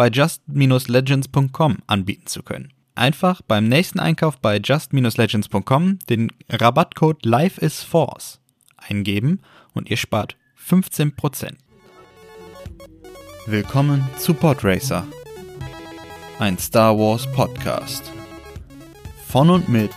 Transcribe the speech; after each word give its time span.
bei 0.00 0.08
just-legends.com 0.08 1.76
anbieten 1.86 2.26
zu 2.26 2.42
können. 2.42 2.72
Einfach 2.94 3.42
beim 3.42 3.68
nächsten 3.68 4.00
Einkauf 4.00 4.38
bei 4.38 4.56
just-legends.com 4.56 5.98
den 6.08 6.32
Rabattcode 6.48 7.26
LifeIsForce 7.26 8.40
eingeben 8.78 9.42
und 9.74 9.90
ihr 9.90 9.98
spart 9.98 10.38
15%. 10.58 11.52
Willkommen 13.44 14.08
zu 14.16 14.32
Podracer, 14.32 15.06
ein 16.38 16.56
Star 16.56 16.96
Wars 16.96 17.30
Podcast. 17.32 18.10
Von 19.26 19.50
und 19.50 19.68
mit 19.68 19.92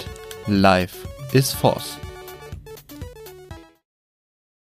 Life 0.47 1.07
is 1.31 1.53
Force. 1.53 1.97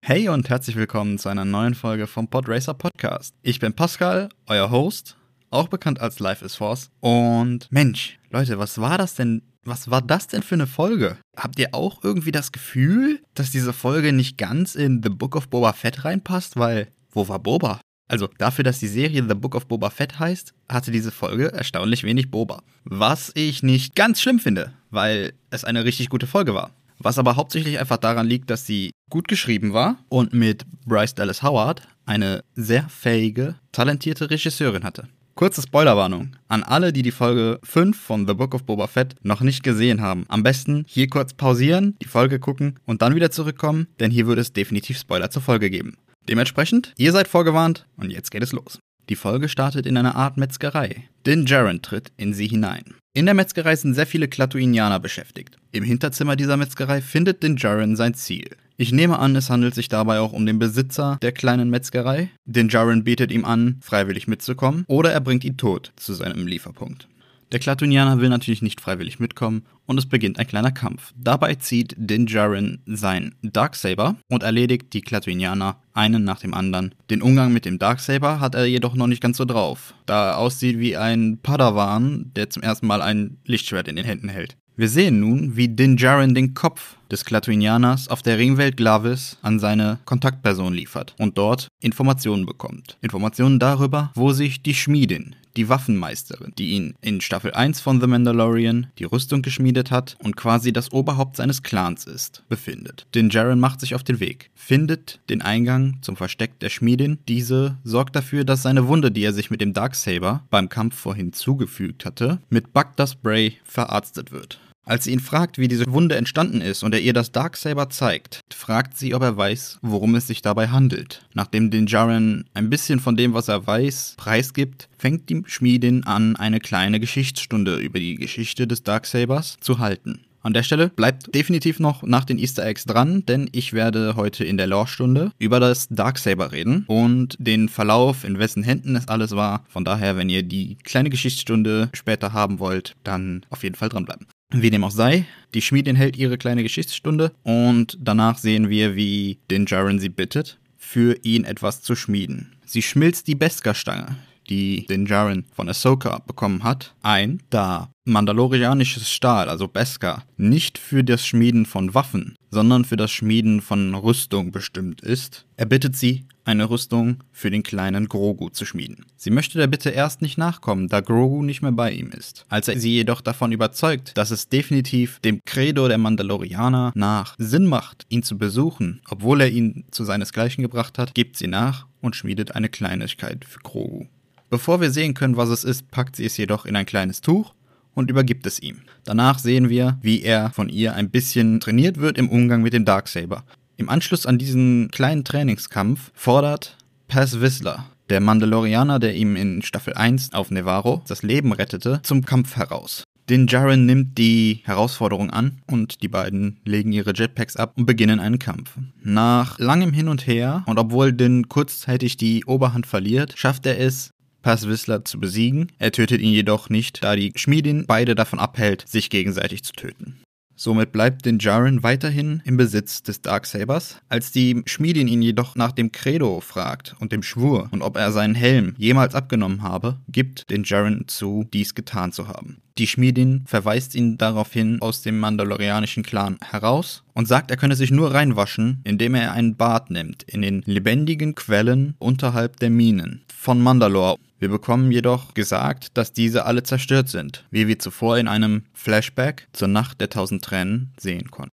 Hey 0.03 0.29
und 0.29 0.49
herzlich 0.49 0.77
willkommen 0.77 1.19
zu 1.19 1.29
einer 1.29 1.45
neuen 1.45 1.75
Folge 1.75 2.07
vom 2.07 2.27
Podracer 2.27 2.73
Podcast. 2.73 3.35
Ich 3.43 3.59
bin 3.59 3.73
Pascal, 3.73 4.29
euer 4.47 4.71
Host, 4.71 5.15
auch 5.49 5.67
bekannt 5.67 5.99
als 5.99 6.19
Life 6.19 6.43
is 6.43 6.55
Force. 6.55 6.89
Und 6.99 7.67
Mensch, 7.71 8.19
Leute, 8.31 8.59
was 8.59 8.79
war 8.79 8.97
das 8.97 9.15
denn? 9.15 9.41
Was 9.63 9.91
war 9.91 10.01
das 10.01 10.27
denn 10.27 10.43
für 10.43 10.55
eine 10.55 10.67
Folge? 10.67 11.17
Habt 11.35 11.59
ihr 11.59 11.73
auch 11.73 12.01
irgendwie 12.01 12.31
das 12.31 12.53
Gefühl, 12.53 13.21
dass 13.33 13.51
diese 13.51 13.73
Folge 13.73 14.13
nicht 14.13 14.37
ganz 14.37 14.75
in 14.75 15.03
The 15.03 15.09
Book 15.09 15.35
of 15.35 15.49
Boba 15.49 15.73
Fett 15.73 16.05
reinpasst? 16.05 16.55
Weil, 16.55 16.87
wo 17.11 17.27
war 17.27 17.39
Boba? 17.39 17.81
Also 18.07 18.29
dafür, 18.37 18.63
dass 18.63 18.79
die 18.79 18.87
Serie 18.87 19.25
The 19.27 19.35
Book 19.35 19.55
of 19.55 19.67
Boba 19.67 19.89
Fett 19.89 20.19
heißt, 20.19 20.53
hatte 20.69 20.91
diese 20.91 21.11
Folge 21.11 21.51
erstaunlich 21.51 22.03
wenig 22.03 22.31
Boba. 22.31 22.63
Was 22.85 23.31
ich 23.35 23.63
nicht 23.63 23.95
ganz 23.95 24.21
schlimm 24.21 24.39
finde, 24.39 24.71
weil 24.89 25.33
es 25.49 25.65
eine 25.65 25.83
richtig 25.83 26.09
gute 26.09 26.27
Folge 26.27 26.53
war. 26.53 26.71
Was 26.99 27.19
aber 27.19 27.35
hauptsächlich 27.35 27.77
einfach 27.79 27.97
daran 27.97 28.27
liegt, 28.27 28.49
dass 28.49 28.65
sie 28.65 28.91
gut 29.09 29.27
geschrieben 29.27 29.73
war 29.73 29.97
und 30.09 30.33
mit 30.33 30.65
Bryce 30.85 31.15
Dallas 31.15 31.43
Howard 31.43 31.81
eine 32.05 32.43
sehr 32.55 32.87
fähige, 32.89 33.55
talentierte 33.71 34.29
Regisseurin 34.29 34.83
hatte. 34.83 35.07
Kurze 35.37 35.61
Spoilerwarnung 35.61 36.35
an 36.47 36.63
alle, 36.63 36.91
die 36.91 37.03
die 37.03 37.11
Folge 37.11 37.59
5 37.61 37.95
von 37.95 38.27
The 38.27 38.33
Book 38.33 38.55
of 38.55 38.63
Boba 38.63 38.87
Fett 38.87 39.13
noch 39.21 39.41
nicht 39.41 39.61
gesehen 39.61 40.01
haben. 40.01 40.25
Am 40.29 40.41
besten 40.41 40.83
hier 40.87 41.07
kurz 41.09 41.35
pausieren, 41.35 41.95
die 42.01 42.07
Folge 42.07 42.39
gucken 42.39 42.79
und 42.87 43.03
dann 43.03 43.13
wieder 43.13 43.29
zurückkommen, 43.29 43.85
denn 43.99 44.09
hier 44.09 44.25
würde 44.25 44.41
es 44.41 44.51
definitiv 44.51 44.97
Spoiler 44.97 45.29
zur 45.29 45.43
Folge 45.43 45.69
geben. 45.69 45.95
Dementsprechend, 46.27 46.91
ihr 46.97 47.11
seid 47.11 47.27
vorgewarnt 47.27 47.85
und 47.97 48.09
jetzt 48.09 48.31
geht 48.31 48.41
es 48.41 48.51
los. 48.51 48.79
Die 49.09 49.15
Folge 49.15 49.47
startet 49.47 49.85
in 49.85 49.95
einer 49.95 50.15
Art 50.15 50.37
Metzgerei. 50.37 51.07
Din 51.27 51.45
Djarin 51.45 51.83
tritt 51.83 52.11
in 52.17 52.33
sie 52.33 52.47
hinein. 52.47 52.95
In 53.13 53.27
der 53.27 53.35
Metzgerei 53.35 53.75
sind 53.75 53.93
sehr 53.93 54.07
viele 54.07 54.27
Klatuinianer 54.27 54.99
beschäftigt. 54.99 55.57
Im 55.71 55.83
Hinterzimmer 55.83 56.35
dieser 56.35 56.57
Metzgerei 56.57 56.99
findet 56.99 57.43
Din 57.43 57.57
Djarin 57.57 57.95
sein 57.95 58.15
Ziel. 58.15 58.49
Ich 58.79 58.91
nehme 58.91 59.17
an, 59.17 59.35
es 59.35 59.49
handelt 59.49 59.73
sich 59.73 59.89
dabei 59.89 60.19
auch 60.19 60.33
um 60.33 60.45
den 60.45 60.59
Besitzer 60.59 61.17
der 61.23 61.31
kleinen 61.31 61.71
Metzgerei. 61.71 62.29
Din 62.45 62.67
Djarin 62.67 63.03
bietet 63.03 63.31
ihm 63.31 63.43
an, 63.43 63.77
freiwillig 63.81 64.27
mitzukommen, 64.27 64.85
oder 64.87 65.11
er 65.11 65.19
bringt 65.19 65.43
ihn 65.43 65.57
tot 65.57 65.93
zu 65.95 66.13
seinem 66.13 66.45
Lieferpunkt. 66.45 67.07
Der 67.51 67.59
Klatunianer 67.59 68.21
will 68.21 68.29
natürlich 68.29 68.61
nicht 68.61 68.79
freiwillig 68.79 69.19
mitkommen 69.19 69.63
und 69.87 69.97
es 69.97 70.05
beginnt 70.05 70.37
ein 70.37 70.45
kleiner 70.45 70.71
Kampf. 70.71 71.13
Dabei 71.17 71.55
zieht 71.55 71.95
Din 71.97 72.27
Djarin 72.27 72.83
sein 72.85 73.33
Darksaber 73.41 74.17
und 74.29 74.43
erledigt 74.43 74.93
die 74.93 75.01
Klatunianer 75.01 75.81
einen 75.93 76.23
nach 76.23 76.41
dem 76.41 76.53
anderen. 76.53 76.93
Den 77.09 77.23
Umgang 77.23 77.53
mit 77.53 77.65
dem 77.65 77.79
Darksaber 77.79 78.39
hat 78.39 78.53
er 78.53 78.65
jedoch 78.65 78.93
noch 78.93 79.07
nicht 79.07 79.23
ganz 79.23 79.37
so 79.37 79.45
drauf, 79.45 79.95
da 80.05 80.31
er 80.31 80.37
aussieht 80.37 80.77
wie 80.77 80.97
ein 80.97 81.39
Padawan, 81.41 82.31
der 82.35 82.51
zum 82.51 82.61
ersten 82.61 82.85
Mal 82.85 83.01
ein 83.01 83.37
Lichtschwert 83.43 83.87
in 83.87 83.95
den 83.95 84.05
Händen 84.05 84.29
hält. 84.29 84.55
Wir 84.79 84.89
sehen 84.89 85.19
nun, 85.19 85.57
wie 85.57 85.69
Din 85.69 85.97
Djarin 85.97 86.35
den 86.35 86.53
Kopf 86.53 86.97
des 87.09 87.25
Klatuinianers 87.25 88.09
auf 88.09 88.21
der 88.21 88.37
Ringwelt 88.37 88.77
Glavis 88.77 89.37
an 89.41 89.57
seine 89.57 89.97
Kontaktperson 90.05 90.71
liefert 90.71 91.15
und 91.17 91.39
dort 91.39 91.67
Informationen 91.81 92.45
bekommt. 92.45 92.95
Informationen 93.01 93.57
darüber, 93.57 94.11
wo 94.13 94.33
sich 94.33 94.61
die 94.61 94.75
Schmiedin, 94.75 95.35
die 95.55 95.67
Waffenmeisterin, 95.67 96.53
die 96.59 96.73
ihn 96.73 96.93
in 97.01 97.21
Staffel 97.21 97.55
1 97.55 97.81
von 97.81 97.99
The 97.99 98.05
Mandalorian 98.05 98.91
die 98.99 99.05
Rüstung 99.05 99.41
geschmiedet 99.41 99.89
hat 99.89 100.15
und 100.21 100.37
quasi 100.37 100.71
das 100.71 100.91
Oberhaupt 100.91 101.37
seines 101.37 101.63
Clans 101.63 102.05
ist, 102.05 102.43
befindet. 102.47 103.07
Din 103.15 103.29
Djarin 103.29 103.59
macht 103.59 103.79
sich 103.79 103.95
auf 103.95 104.03
den 104.03 104.19
Weg, 104.19 104.51
findet 104.53 105.19
den 105.31 105.41
Eingang 105.41 105.97
zum 106.03 106.15
Versteck 106.15 106.59
der 106.59 106.69
Schmiedin. 106.69 107.17
Diese 107.27 107.77
sorgt 107.83 108.15
dafür, 108.15 108.43
dass 108.43 108.61
seine 108.61 108.87
Wunde, 108.87 109.09
die 109.09 109.23
er 109.23 109.33
sich 109.33 109.49
mit 109.49 109.59
dem 109.59 109.73
Darksaber 109.73 110.43
beim 110.51 110.69
Kampf 110.69 110.95
vorhin 110.95 111.33
zugefügt 111.33 112.05
hatte, 112.05 112.37
mit 112.51 112.73
Bagda 112.73 113.07
Spray 113.07 113.57
verarztet 113.63 114.31
wird. 114.31 114.59
Als 114.87 115.03
sie 115.03 115.11
ihn 115.11 115.19
fragt, 115.19 115.57
wie 115.57 115.67
diese 115.67 115.85
Wunde 115.91 116.15
entstanden 116.15 116.61
ist 116.61 116.81
und 116.81 116.93
er 116.93 117.01
ihr 117.01 117.11
das 117.11 117.33
Darksaber 117.33 117.89
zeigt, 117.89 118.39
fragt 118.55 118.97
sie, 118.97 119.13
ob 119.13 119.21
er 119.21 119.35
weiß, 119.35 119.79
worum 119.81 120.15
es 120.15 120.27
sich 120.27 120.41
dabei 120.41 120.69
handelt. 120.69 121.25
Nachdem 121.33 121.69
Din 121.69 121.87
Djarin 121.87 122.45
ein 122.53 122.69
bisschen 122.69 123.01
von 123.01 123.17
dem, 123.17 123.33
was 123.33 123.49
er 123.49 123.67
weiß, 123.67 124.15
preisgibt, 124.15 124.87
fängt 124.97 125.29
die 125.29 125.43
Schmiedin 125.45 126.05
an, 126.05 126.37
eine 126.37 126.61
kleine 126.61 127.01
Geschichtsstunde 127.01 127.75
über 127.75 127.99
die 127.99 128.15
Geschichte 128.15 128.65
des 128.65 128.83
Darksabers 128.83 129.57
zu 129.59 129.79
halten. 129.79 130.21
An 130.41 130.53
der 130.53 130.63
Stelle 130.63 130.87
bleibt 130.87 131.35
definitiv 131.35 131.81
noch 131.81 132.03
nach 132.03 132.23
den 132.23 132.39
Easter 132.39 132.65
Eggs 132.65 132.85
dran, 132.85 133.25
denn 133.25 133.49
ich 133.51 133.73
werde 133.73 134.15
heute 134.15 134.45
in 134.45 134.55
der 134.55 134.67
Lore-Stunde 134.67 135.31
über 135.37 135.59
das 135.59 135.89
Darksaber 135.89 136.53
reden 136.53 136.85
und 136.87 137.35
den 137.39 137.67
Verlauf, 137.67 138.23
in 138.23 138.39
wessen 138.39 138.63
Händen 138.63 138.95
es 138.95 139.09
alles 139.09 139.35
war. 139.35 139.65
Von 139.67 139.83
daher, 139.83 140.15
wenn 140.15 140.29
ihr 140.29 140.43
die 140.43 140.77
kleine 140.85 141.09
Geschichtsstunde 141.09 141.89
später 141.91 142.31
haben 142.31 142.59
wollt, 142.59 142.95
dann 143.03 143.45
auf 143.49 143.63
jeden 143.63 143.75
Fall 143.75 143.89
dranbleiben. 143.89 144.27
Wie 144.53 144.69
dem 144.69 144.83
auch 144.85 144.91
sei, 144.91 145.25
die 145.53 145.61
Schmiedin 145.61 145.97
hält 145.97 146.15
ihre 146.15 146.37
kleine 146.37 146.63
Geschichtsstunde 146.63 147.33
und 147.43 147.97
danach 147.99 148.37
sehen 148.37 148.69
wir, 148.69 148.95
wie 148.95 149.39
Din 149.51 149.65
Djarin 149.65 149.99
sie 149.99 150.09
bittet, 150.09 150.57
für 150.77 151.17
ihn 151.23 151.43
etwas 151.43 151.81
zu 151.81 151.95
schmieden. 151.95 152.55
Sie 152.65 152.81
schmilzt 152.81 153.27
die 153.27 153.35
Beskar-Stange, 153.35 154.15
die 154.49 154.85
Din 154.87 155.05
Djarin 155.05 155.43
von 155.53 155.67
Ahsoka 155.67 156.19
bekommen 156.19 156.63
hat, 156.63 156.95
ein, 157.01 157.43
da 157.49 157.89
mandalorianisches 158.05 159.11
Stahl, 159.11 159.49
also 159.49 159.67
Beskar, 159.67 160.23
nicht 160.37 160.77
für 160.77 161.03
das 161.03 161.25
Schmieden 161.25 161.65
von 161.65 161.93
Waffen, 161.93 162.35
sondern 162.49 162.85
für 162.85 162.95
das 162.95 163.11
Schmieden 163.11 163.59
von 163.61 163.93
Rüstung 163.95 164.53
bestimmt 164.53 165.01
ist. 165.01 165.45
Er 165.57 165.65
bittet 165.65 165.97
sie, 165.97 166.25
eine 166.47 166.69
Rüstung 166.69 167.23
für 167.31 167.51
den 167.51 167.63
kleinen 167.63 168.07
Grogu 168.07 168.49
zu 168.49 168.65
schmieden. 168.65 169.05
Sie 169.15 169.29
möchte 169.29 169.57
der 169.57 169.67
Bitte 169.67 169.89
erst 169.89 170.21
nicht 170.21 170.37
nachkommen, 170.37 170.87
da 170.87 171.01
Grogu 171.01 171.43
nicht 171.43 171.61
mehr 171.61 171.71
bei 171.71 171.91
ihm 171.91 172.09
ist. 172.11 172.45
Als 172.49 172.67
er 172.67 172.79
sie 172.79 172.93
jedoch 172.93 173.21
davon 173.21 173.51
überzeugt, 173.51 174.17
dass 174.17 174.31
es 174.31 174.49
definitiv 174.49 175.19
dem 175.19 175.41
Credo 175.45 175.87
der 175.87 175.97
Mandalorianer 175.97 176.91
nach 176.95 177.35
Sinn 177.37 177.65
macht, 177.65 178.05
ihn 178.09 178.23
zu 178.23 178.37
besuchen, 178.37 179.01
obwohl 179.09 179.41
er 179.41 179.49
ihn 179.49 179.85
zu 179.91 180.03
seinesgleichen 180.03 180.61
gebracht 180.61 180.97
hat, 180.97 181.13
gibt 181.13 181.37
sie 181.37 181.47
nach 181.47 181.87
und 182.01 182.15
schmiedet 182.15 182.55
eine 182.55 182.69
Kleinigkeit 182.69 183.45
für 183.45 183.59
Grogu. 183.59 184.05
Bevor 184.49 184.79
wir 184.79 184.91
sehen 184.91 185.13
können, 185.13 185.35
was 185.35 185.49
es 185.49 185.65
ist, 185.65 185.91
packt 185.91 186.15
sie 186.15 186.25
es 186.25 186.37
jedoch 186.37 186.65
in 186.65 186.75
ein 186.75 186.85
kleines 186.85 187.19
Tuch 187.19 187.53
und 187.97 188.11
übergibt 188.11 188.45
es 188.45 188.59
ihm. 188.59 188.81
Danach 189.03 189.39
sehen 189.39 189.69
wir, 189.69 189.97
wie 190.01 190.21
er 190.21 190.51
von 190.51 190.69
ihr 190.69 190.93
ein 190.93 191.09
bisschen 191.09 191.59
trainiert 191.59 191.97
wird 191.97 192.17
im 192.17 192.29
Umgang 192.29 192.61
mit 192.61 192.73
dem 192.73 192.85
Darksaber. 192.85 193.43
Im 193.79 193.89
Anschluss 193.89 194.25
an 194.25 194.39
diesen 194.39 194.89
kleinen 194.89 195.23
Trainingskampf 195.23 196.11
fordert 196.15 196.77
Paz 197.07 197.39
Whistler, 197.39 197.85
der 198.09 198.21
Mandalorianer, 198.21 198.97
der 198.97 199.13
ihm 199.13 199.35
in 199.35 199.61
Staffel 199.61 199.93
1 199.93 200.33
auf 200.33 200.49
Nevarro 200.49 201.03
das 201.07 201.21
Leben 201.21 201.53
rettete, 201.53 201.99
zum 202.01 202.25
Kampf 202.25 202.55
heraus. 202.55 203.03
Din 203.29 203.45
Djarin 203.45 203.85
nimmt 203.85 204.17
die 204.17 204.61
Herausforderung 204.63 205.29
an 205.29 205.61
und 205.67 206.01
die 206.01 206.07
beiden 206.07 206.57
legen 206.65 206.91
ihre 206.91 207.13
Jetpacks 207.13 207.55
ab 207.55 207.73
und 207.75 207.85
beginnen 207.85 208.19
einen 208.19 208.39
Kampf. 208.39 208.71
Nach 209.03 209.59
langem 209.59 209.93
Hin 209.93 210.07
und 210.07 210.25
Her 210.25 210.63
und 210.65 210.79
obwohl 210.79 211.13
Din 211.13 211.47
kurzzeitig 211.47 212.17
die 212.17 212.45
Oberhand 212.45 212.87
verliert, 212.87 213.33
schafft 213.37 213.67
er 213.67 213.79
es, 213.79 214.09
Paz 214.41 214.65
Whistler 214.65 215.05
zu 215.05 215.19
besiegen. 215.19 215.71
Er 215.77 215.91
tötet 215.91 216.21
ihn 216.21 216.31
jedoch 216.31 216.69
nicht, 216.69 217.03
da 217.03 217.15
die 217.15 217.31
Schmiedin 217.35 217.85
beide 217.85 218.15
davon 218.15 218.39
abhält, 218.39 218.87
sich 218.87 219.11
gegenseitig 219.11 219.63
zu 219.63 219.73
töten. 219.73 220.17
Somit 220.59 220.91
bleibt 220.91 221.23
Din 221.23 221.37
Djarin 221.37 221.83
weiterhin 221.83 222.41
im 222.43 222.57
Besitz 222.57 223.03
des 223.03 223.21
Darksabers. 223.21 224.01
Als 224.09 224.31
die 224.31 224.63
Schmiedin 224.65 225.07
ihn 225.07 225.21
jedoch 225.21 225.55
nach 225.55 225.71
dem 225.71 225.91
Credo 225.91 226.41
fragt 226.41 226.95
und 226.99 227.11
dem 227.11 227.21
Schwur 227.21 227.69
und 227.69 227.83
ob 227.83 227.95
er 227.95 228.11
seinen 228.11 228.33
Helm 228.33 228.73
jemals 228.75 229.13
abgenommen 229.13 229.61
habe, 229.61 229.99
gibt 230.09 230.49
Din 230.49 230.63
Djarin 230.63 231.03
zu, 231.05 231.47
dies 231.53 231.75
getan 231.75 232.11
zu 232.11 232.27
haben. 232.27 232.57
Die 232.79 232.87
Schmiedin 232.87 233.43
verweist 233.45 233.93
ihn 233.93 234.17
daraufhin 234.17 234.81
aus 234.81 235.03
dem 235.03 235.19
mandalorianischen 235.19 236.01
Clan 236.01 236.39
heraus 236.41 237.03
und 237.13 237.27
sagt, 237.27 237.51
er 237.51 237.57
könne 237.57 237.75
sich 237.75 237.91
nur 237.91 238.15
reinwaschen, 238.15 238.81
indem 238.83 239.13
er 239.13 239.33
ein 239.33 239.55
Bad 239.57 239.91
nimmt 239.91 240.23
in 240.23 240.41
den 240.41 240.63
lebendigen 240.65 241.35
Quellen 241.35 241.93
unterhalb 241.99 242.57
der 242.57 242.71
Minen 242.71 243.21
von 243.27 243.61
Mandalore. 243.61 244.17
Wir 244.39 244.49
bekommen 244.49 244.91
jedoch 244.91 245.33
gesagt, 245.33 245.97
dass 245.97 246.13
diese 246.13 246.45
alle 246.45 246.61
zerstört 246.61 247.09
sind, 247.09 247.45
wie 247.49 247.67
wir 247.67 247.79
zuvor 247.79 248.17
in 248.17 248.27
einem 248.27 248.65
Flashback 248.73 249.47
zur 249.53 249.67
Nacht 249.67 249.99
der 249.99 250.09
tausend 250.09 250.43
Tränen 250.43 250.93
sehen 250.99 251.31
konnten. 251.31 251.56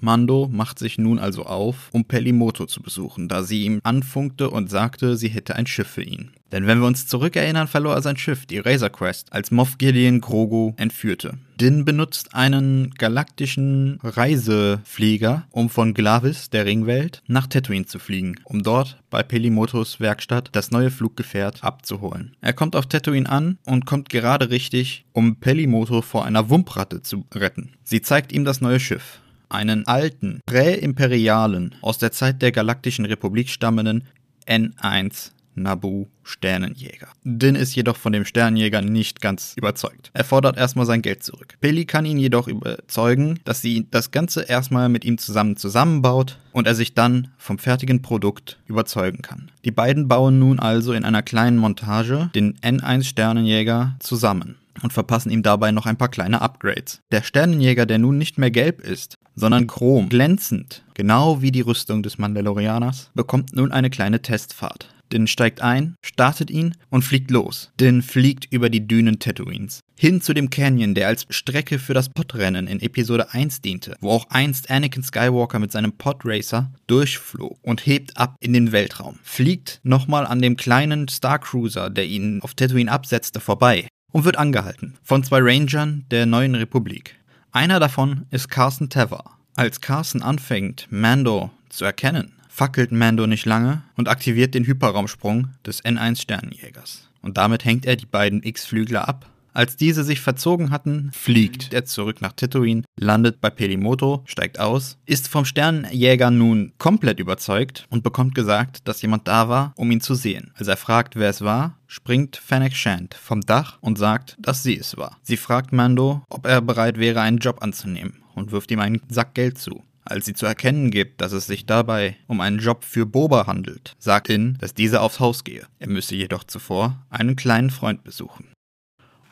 Mando 0.00 0.48
macht 0.50 0.78
sich 0.78 0.98
nun 0.98 1.18
also 1.18 1.44
auf, 1.44 1.90
um 1.92 2.04
Pelimoto 2.04 2.66
zu 2.66 2.82
besuchen, 2.82 3.28
da 3.28 3.42
sie 3.42 3.64
ihm 3.64 3.80
anfunkte 3.82 4.50
und 4.50 4.70
sagte, 4.70 5.16
sie 5.16 5.28
hätte 5.28 5.56
ein 5.56 5.66
Schiff 5.66 5.88
für 5.88 6.02
ihn. 6.02 6.30
Denn 6.52 6.66
wenn 6.66 6.80
wir 6.80 6.86
uns 6.86 7.06
zurückerinnern, 7.06 7.68
verlor 7.68 7.94
er 7.94 8.02
sein 8.02 8.16
Schiff, 8.16 8.46
die 8.46 8.58
Razor 8.58 8.88
Quest, 8.88 9.32
als 9.32 9.50
Moff 9.50 9.76
Gideon 9.76 10.20
Grogu 10.20 10.72
entführte. 10.76 11.34
Din 11.60 11.84
benutzt 11.84 12.34
einen 12.34 12.94
galaktischen 12.96 13.98
Reiseflieger, 14.02 15.46
um 15.50 15.68
von 15.68 15.92
Glavis, 15.92 16.48
der 16.48 16.64
Ringwelt, 16.64 17.22
nach 17.26 17.48
Tatooine 17.48 17.84
zu 17.84 17.98
fliegen, 17.98 18.36
um 18.44 18.62
dort 18.62 18.98
bei 19.10 19.22
Pelimotos 19.22 20.00
Werkstatt 20.00 20.50
das 20.52 20.70
neue 20.70 20.90
Fluggefährt 20.90 21.64
abzuholen. 21.64 22.34
Er 22.40 22.52
kommt 22.52 22.76
auf 22.76 22.86
Tatooine 22.86 23.28
an 23.28 23.58
und 23.66 23.84
kommt 23.84 24.08
gerade 24.08 24.50
richtig, 24.50 25.04
um 25.12 25.36
Pelimoto 25.36 26.00
vor 26.00 26.24
einer 26.24 26.48
Wumpratte 26.48 27.02
zu 27.02 27.26
retten. 27.34 27.72
Sie 27.82 28.00
zeigt 28.00 28.32
ihm 28.32 28.44
das 28.44 28.60
neue 28.60 28.80
Schiff 28.80 29.20
einen 29.48 29.86
alten, 29.86 30.40
präimperialen, 30.46 31.74
aus 31.80 31.98
der 31.98 32.12
Zeit 32.12 32.42
der 32.42 32.52
Galaktischen 32.52 33.04
Republik 33.04 33.48
stammenden 33.48 34.04
N1 34.46 35.30
Nabu 35.58 36.06
Sternenjäger. 36.22 37.08
Din 37.24 37.54
ist 37.54 37.74
jedoch 37.74 37.96
von 37.96 38.12
dem 38.12 38.24
Sternenjäger 38.24 38.80
nicht 38.80 39.20
ganz 39.20 39.54
überzeugt. 39.56 40.10
Er 40.14 40.24
fordert 40.24 40.56
erstmal 40.56 40.86
sein 40.86 41.02
Geld 41.02 41.22
zurück. 41.22 41.54
Billy 41.60 41.84
kann 41.84 42.06
ihn 42.06 42.18
jedoch 42.18 42.48
überzeugen, 42.48 43.40
dass 43.44 43.60
sie 43.60 43.86
das 43.90 44.10
Ganze 44.10 44.42
erstmal 44.42 44.88
mit 44.88 45.04
ihm 45.04 45.18
zusammen 45.18 45.56
zusammenbaut 45.56 46.38
und 46.52 46.66
er 46.66 46.74
sich 46.74 46.94
dann 46.94 47.28
vom 47.36 47.58
fertigen 47.58 48.02
Produkt 48.02 48.58
überzeugen 48.66 49.22
kann. 49.22 49.50
Die 49.64 49.70
beiden 49.70 50.08
bauen 50.08 50.38
nun 50.38 50.58
also 50.58 50.92
in 50.92 51.04
einer 51.04 51.22
kleinen 51.22 51.58
Montage 51.58 52.30
den 52.34 52.56
N1 52.58 53.04
Sternenjäger 53.04 53.96
zusammen 54.00 54.56
und 54.82 54.92
verpassen 54.92 55.30
ihm 55.30 55.42
dabei 55.42 55.72
noch 55.72 55.86
ein 55.86 55.96
paar 55.96 56.08
kleine 56.08 56.40
Upgrades. 56.40 57.00
Der 57.10 57.22
Sternenjäger, 57.22 57.86
der 57.86 57.98
nun 57.98 58.18
nicht 58.18 58.38
mehr 58.38 58.50
gelb 58.50 58.80
ist, 58.80 59.17
sondern 59.38 59.66
chrom, 59.66 60.08
glänzend, 60.08 60.84
genau 60.94 61.40
wie 61.40 61.52
die 61.52 61.60
Rüstung 61.60 62.02
des 62.02 62.18
Mandalorianers, 62.18 63.10
bekommt 63.14 63.54
nun 63.54 63.72
eine 63.72 63.90
kleine 63.90 64.20
Testfahrt. 64.20 64.94
Din 65.12 65.26
steigt 65.26 65.62
ein, 65.62 65.94
startet 66.04 66.50
ihn 66.50 66.74
und 66.90 67.02
fliegt 67.02 67.30
los. 67.30 67.70
Din 67.80 68.02
fliegt 68.02 68.52
über 68.52 68.68
die 68.68 68.86
Dünen 68.86 69.18
Tatooines. 69.18 69.80
Hin 69.98 70.20
zu 70.20 70.34
dem 70.34 70.50
Canyon, 70.50 70.94
der 70.94 71.08
als 71.08 71.26
Strecke 71.30 71.78
für 71.78 71.94
das 71.94 72.10
Podrennen 72.10 72.66
in 72.66 72.80
Episode 72.80 73.32
1 73.32 73.62
diente, 73.62 73.96
wo 74.00 74.10
auch 74.10 74.26
einst 74.28 74.70
Anakin 74.70 75.02
Skywalker 75.02 75.58
mit 75.58 75.72
seinem 75.72 75.92
Podracer 75.92 76.70
durchflog 76.86 77.58
und 77.62 77.86
hebt 77.86 78.16
ab 78.16 78.36
in 78.40 78.52
den 78.52 78.70
Weltraum. 78.72 79.18
Fliegt 79.22 79.80
nochmal 79.82 80.26
an 80.26 80.42
dem 80.42 80.56
kleinen 80.56 81.08
Starcruiser, 81.08 81.90
der 81.90 82.06
ihn 82.06 82.40
auf 82.42 82.54
Tatooine 82.54 82.92
absetzte, 82.92 83.40
vorbei 83.40 83.88
und 84.12 84.24
wird 84.24 84.38
angehalten 84.38 84.98
von 85.02 85.24
zwei 85.24 85.40
Rangern 85.40 86.04
der 86.10 86.26
neuen 86.26 86.54
Republik. 86.54 87.17
Einer 87.52 87.80
davon 87.80 88.26
ist 88.30 88.50
Carson 88.50 88.90
Tever. 88.90 89.24
Als 89.56 89.80
Carson 89.80 90.22
anfängt, 90.22 90.86
Mando 90.90 91.50
zu 91.70 91.86
erkennen, 91.86 92.34
fackelt 92.48 92.92
Mando 92.92 93.26
nicht 93.26 93.46
lange 93.46 93.82
und 93.96 94.08
aktiviert 94.08 94.54
den 94.54 94.66
Hyperraumsprung 94.66 95.48
des 95.64 95.82
N1 95.82 96.20
Sternenjägers. 96.20 97.08
Und 97.22 97.38
damit 97.38 97.64
hängt 97.64 97.86
er 97.86 97.96
die 97.96 98.06
beiden 98.06 98.42
X-Flügler 98.42 99.08
ab 99.08 99.30
als 99.58 99.74
diese 99.74 100.04
sich 100.04 100.20
verzogen 100.20 100.70
hatten, 100.70 101.10
fliegt 101.12 101.74
er 101.74 101.84
zurück 101.84 102.22
nach 102.22 102.30
Tatooine, 102.32 102.84
landet 102.96 103.40
bei 103.40 103.50
Pelimoto, 103.50 104.22
steigt 104.24 104.60
aus, 104.60 104.98
ist 105.04 105.26
vom 105.26 105.44
Sternenjäger 105.44 106.30
nun 106.30 106.74
komplett 106.78 107.18
überzeugt 107.18 107.84
und 107.90 108.04
bekommt 108.04 108.36
gesagt, 108.36 108.86
dass 108.86 109.02
jemand 109.02 109.26
da 109.26 109.48
war, 109.48 109.72
um 109.74 109.90
ihn 109.90 110.00
zu 110.00 110.14
sehen. 110.14 110.52
Als 110.54 110.68
er 110.68 110.76
fragt, 110.76 111.16
wer 111.16 111.28
es 111.28 111.42
war, 111.42 111.76
springt 111.88 112.36
Fennec 112.36 112.76
Shand 112.76 113.14
vom 113.14 113.40
Dach 113.40 113.78
und 113.80 113.98
sagt, 113.98 114.36
dass 114.38 114.62
sie 114.62 114.78
es 114.78 114.96
war. 114.96 115.18
Sie 115.22 115.36
fragt 115.36 115.72
Mando, 115.72 116.22
ob 116.28 116.46
er 116.46 116.60
bereit 116.60 116.96
wäre, 116.96 117.20
einen 117.20 117.38
Job 117.38 117.60
anzunehmen 117.60 118.22
und 118.36 118.52
wirft 118.52 118.70
ihm 118.70 118.78
einen 118.78 119.02
Sack 119.08 119.34
Geld 119.34 119.58
zu. 119.58 119.82
Als 120.04 120.24
sie 120.24 120.34
zu 120.34 120.46
erkennen 120.46 120.92
gibt, 120.92 121.20
dass 121.20 121.32
es 121.32 121.48
sich 121.48 121.66
dabei 121.66 122.16
um 122.28 122.40
einen 122.40 122.60
Job 122.60 122.84
für 122.84 123.06
Boba 123.06 123.48
handelt, 123.48 123.96
sagt 123.98 124.28
In, 124.28 124.56
dass 124.60 124.72
dieser 124.72 125.02
aufs 125.02 125.18
Haus 125.18 125.42
gehe. 125.42 125.66
Er 125.80 125.88
müsse 125.88 126.14
jedoch 126.14 126.44
zuvor 126.44 127.04
einen 127.10 127.34
kleinen 127.34 127.70
Freund 127.70 128.04
besuchen. 128.04 128.52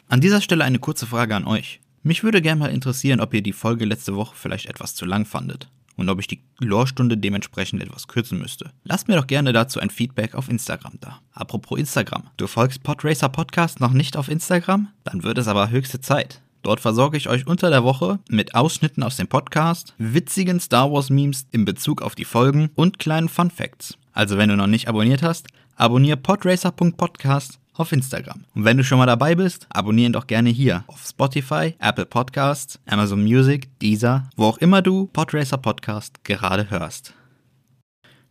An 0.08 0.20
dieser 0.20 0.40
Stelle 0.40 0.62
eine 0.62 0.78
kurze 0.78 1.06
Frage 1.06 1.34
an 1.34 1.46
euch. 1.46 1.80
Mich 2.04 2.22
würde 2.22 2.40
gerne 2.40 2.60
mal 2.60 2.70
interessieren, 2.70 3.20
ob 3.20 3.34
ihr 3.34 3.42
die 3.42 3.52
Folge 3.52 3.84
letzte 3.84 4.14
Woche 4.14 4.36
vielleicht 4.36 4.66
etwas 4.66 4.94
zu 4.94 5.04
lang 5.04 5.26
fandet 5.26 5.68
und 5.96 6.08
ob 6.08 6.20
ich 6.20 6.28
die 6.28 6.42
Lorestunde 6.60 7.16
dementsprechend 7.16 7.82
etwas 7.82 8.06
kürzen 8.06 8.38
müsste. 8.38 8.70
Lasst 8.84 9.08
mir 9.08 9.16
doch 9.16 9.26
gerne 9.26 9.52
dazu 9.52 9.80
ein 9.80 9.90
Feedback 9.90 10.36
auf 10.36 10.48
Instagram 10.48 10.94
da. 11.00 11.18
Apropos 11.32 11.76
Instagram, 11.76 12.22
du 12.36 12.46
folgst 12.46 12.84
Podracer 12.84 13.28
Podcast 13.28 13.80
noch 13.80 13.92
nicht 13.92 14.16
auf 14.16 14.28
Instagram? 14.28 14.88
Dann 15.02 15.24
wird 15.24 15.38
es 15.38 15.48
aber 15.48 15.70
höchste 15.70 16.00
Zeit. 16.00 16.40
Dort 16.62 16.78
versorge 16.78 17.16
ich 17.16 17.28
euch 17.28 17.48
unter 17.48 17.70
der 17.70 17.82
Woche 17.82 18.20
mit 18.28 18.54
Ausschnitten 18.54 19.02
aus 19.02 19.16
dem 19.16 19.26
Podcast, 19.26 19.94
witzigen 19.98 20.60
Star 20.60 20.92
Wars 20.92 21.10
Memes 21.10 21.46
in 21.50 21.64
Bezug 21.64 22.00
auf 22.00 22.14
die 22.14 22.24
Folgen 22.24 22.70
und 22.76 23.00
kleinen 23.00 23.28
Fun 23.28 23.50
Facts. 23.50 23.98
Also 24.12 24.38
wenn 24.38 24.50
du 24.50 24.56
noch 24.56 24.68
nicht 24.68 24.86
abonniert 24.86 25.22
hast, 25.22 25.48
abonniere 25.74 26.16
podracer.podcast 26.16 27.58
auf 27.78 27.92
Instagram. 27.92 28.44
Und 28.54 28.64
wenn 28.64 28.76
du 28.76 28.84
schon 28.84 28.98
mal 28.98 29.06
dabei 29.06 29.34
bist, 29.34 29.66
abonnieren 29.70 30.12
doch 30.12 30.26
gerne 30.26 30.50
hier 30.50 30.84
auf 30.86 31.04
Spotify, 31.06 31.74
Apple 31.78 32.06
Podcasts, 32.06 32.78
Amazon 32.86 33.22
Music, 33.22 33.68
Deezer, 33.80 34.28
wo 34.36 34.46
auch 34.46 34.58
immer 34.58 34.82
du 34.82 35.06
Podracer 35.06 35.58
Podcast 35.58 36.24
gerade 36.24 36.70
hörst. 36.70 37.14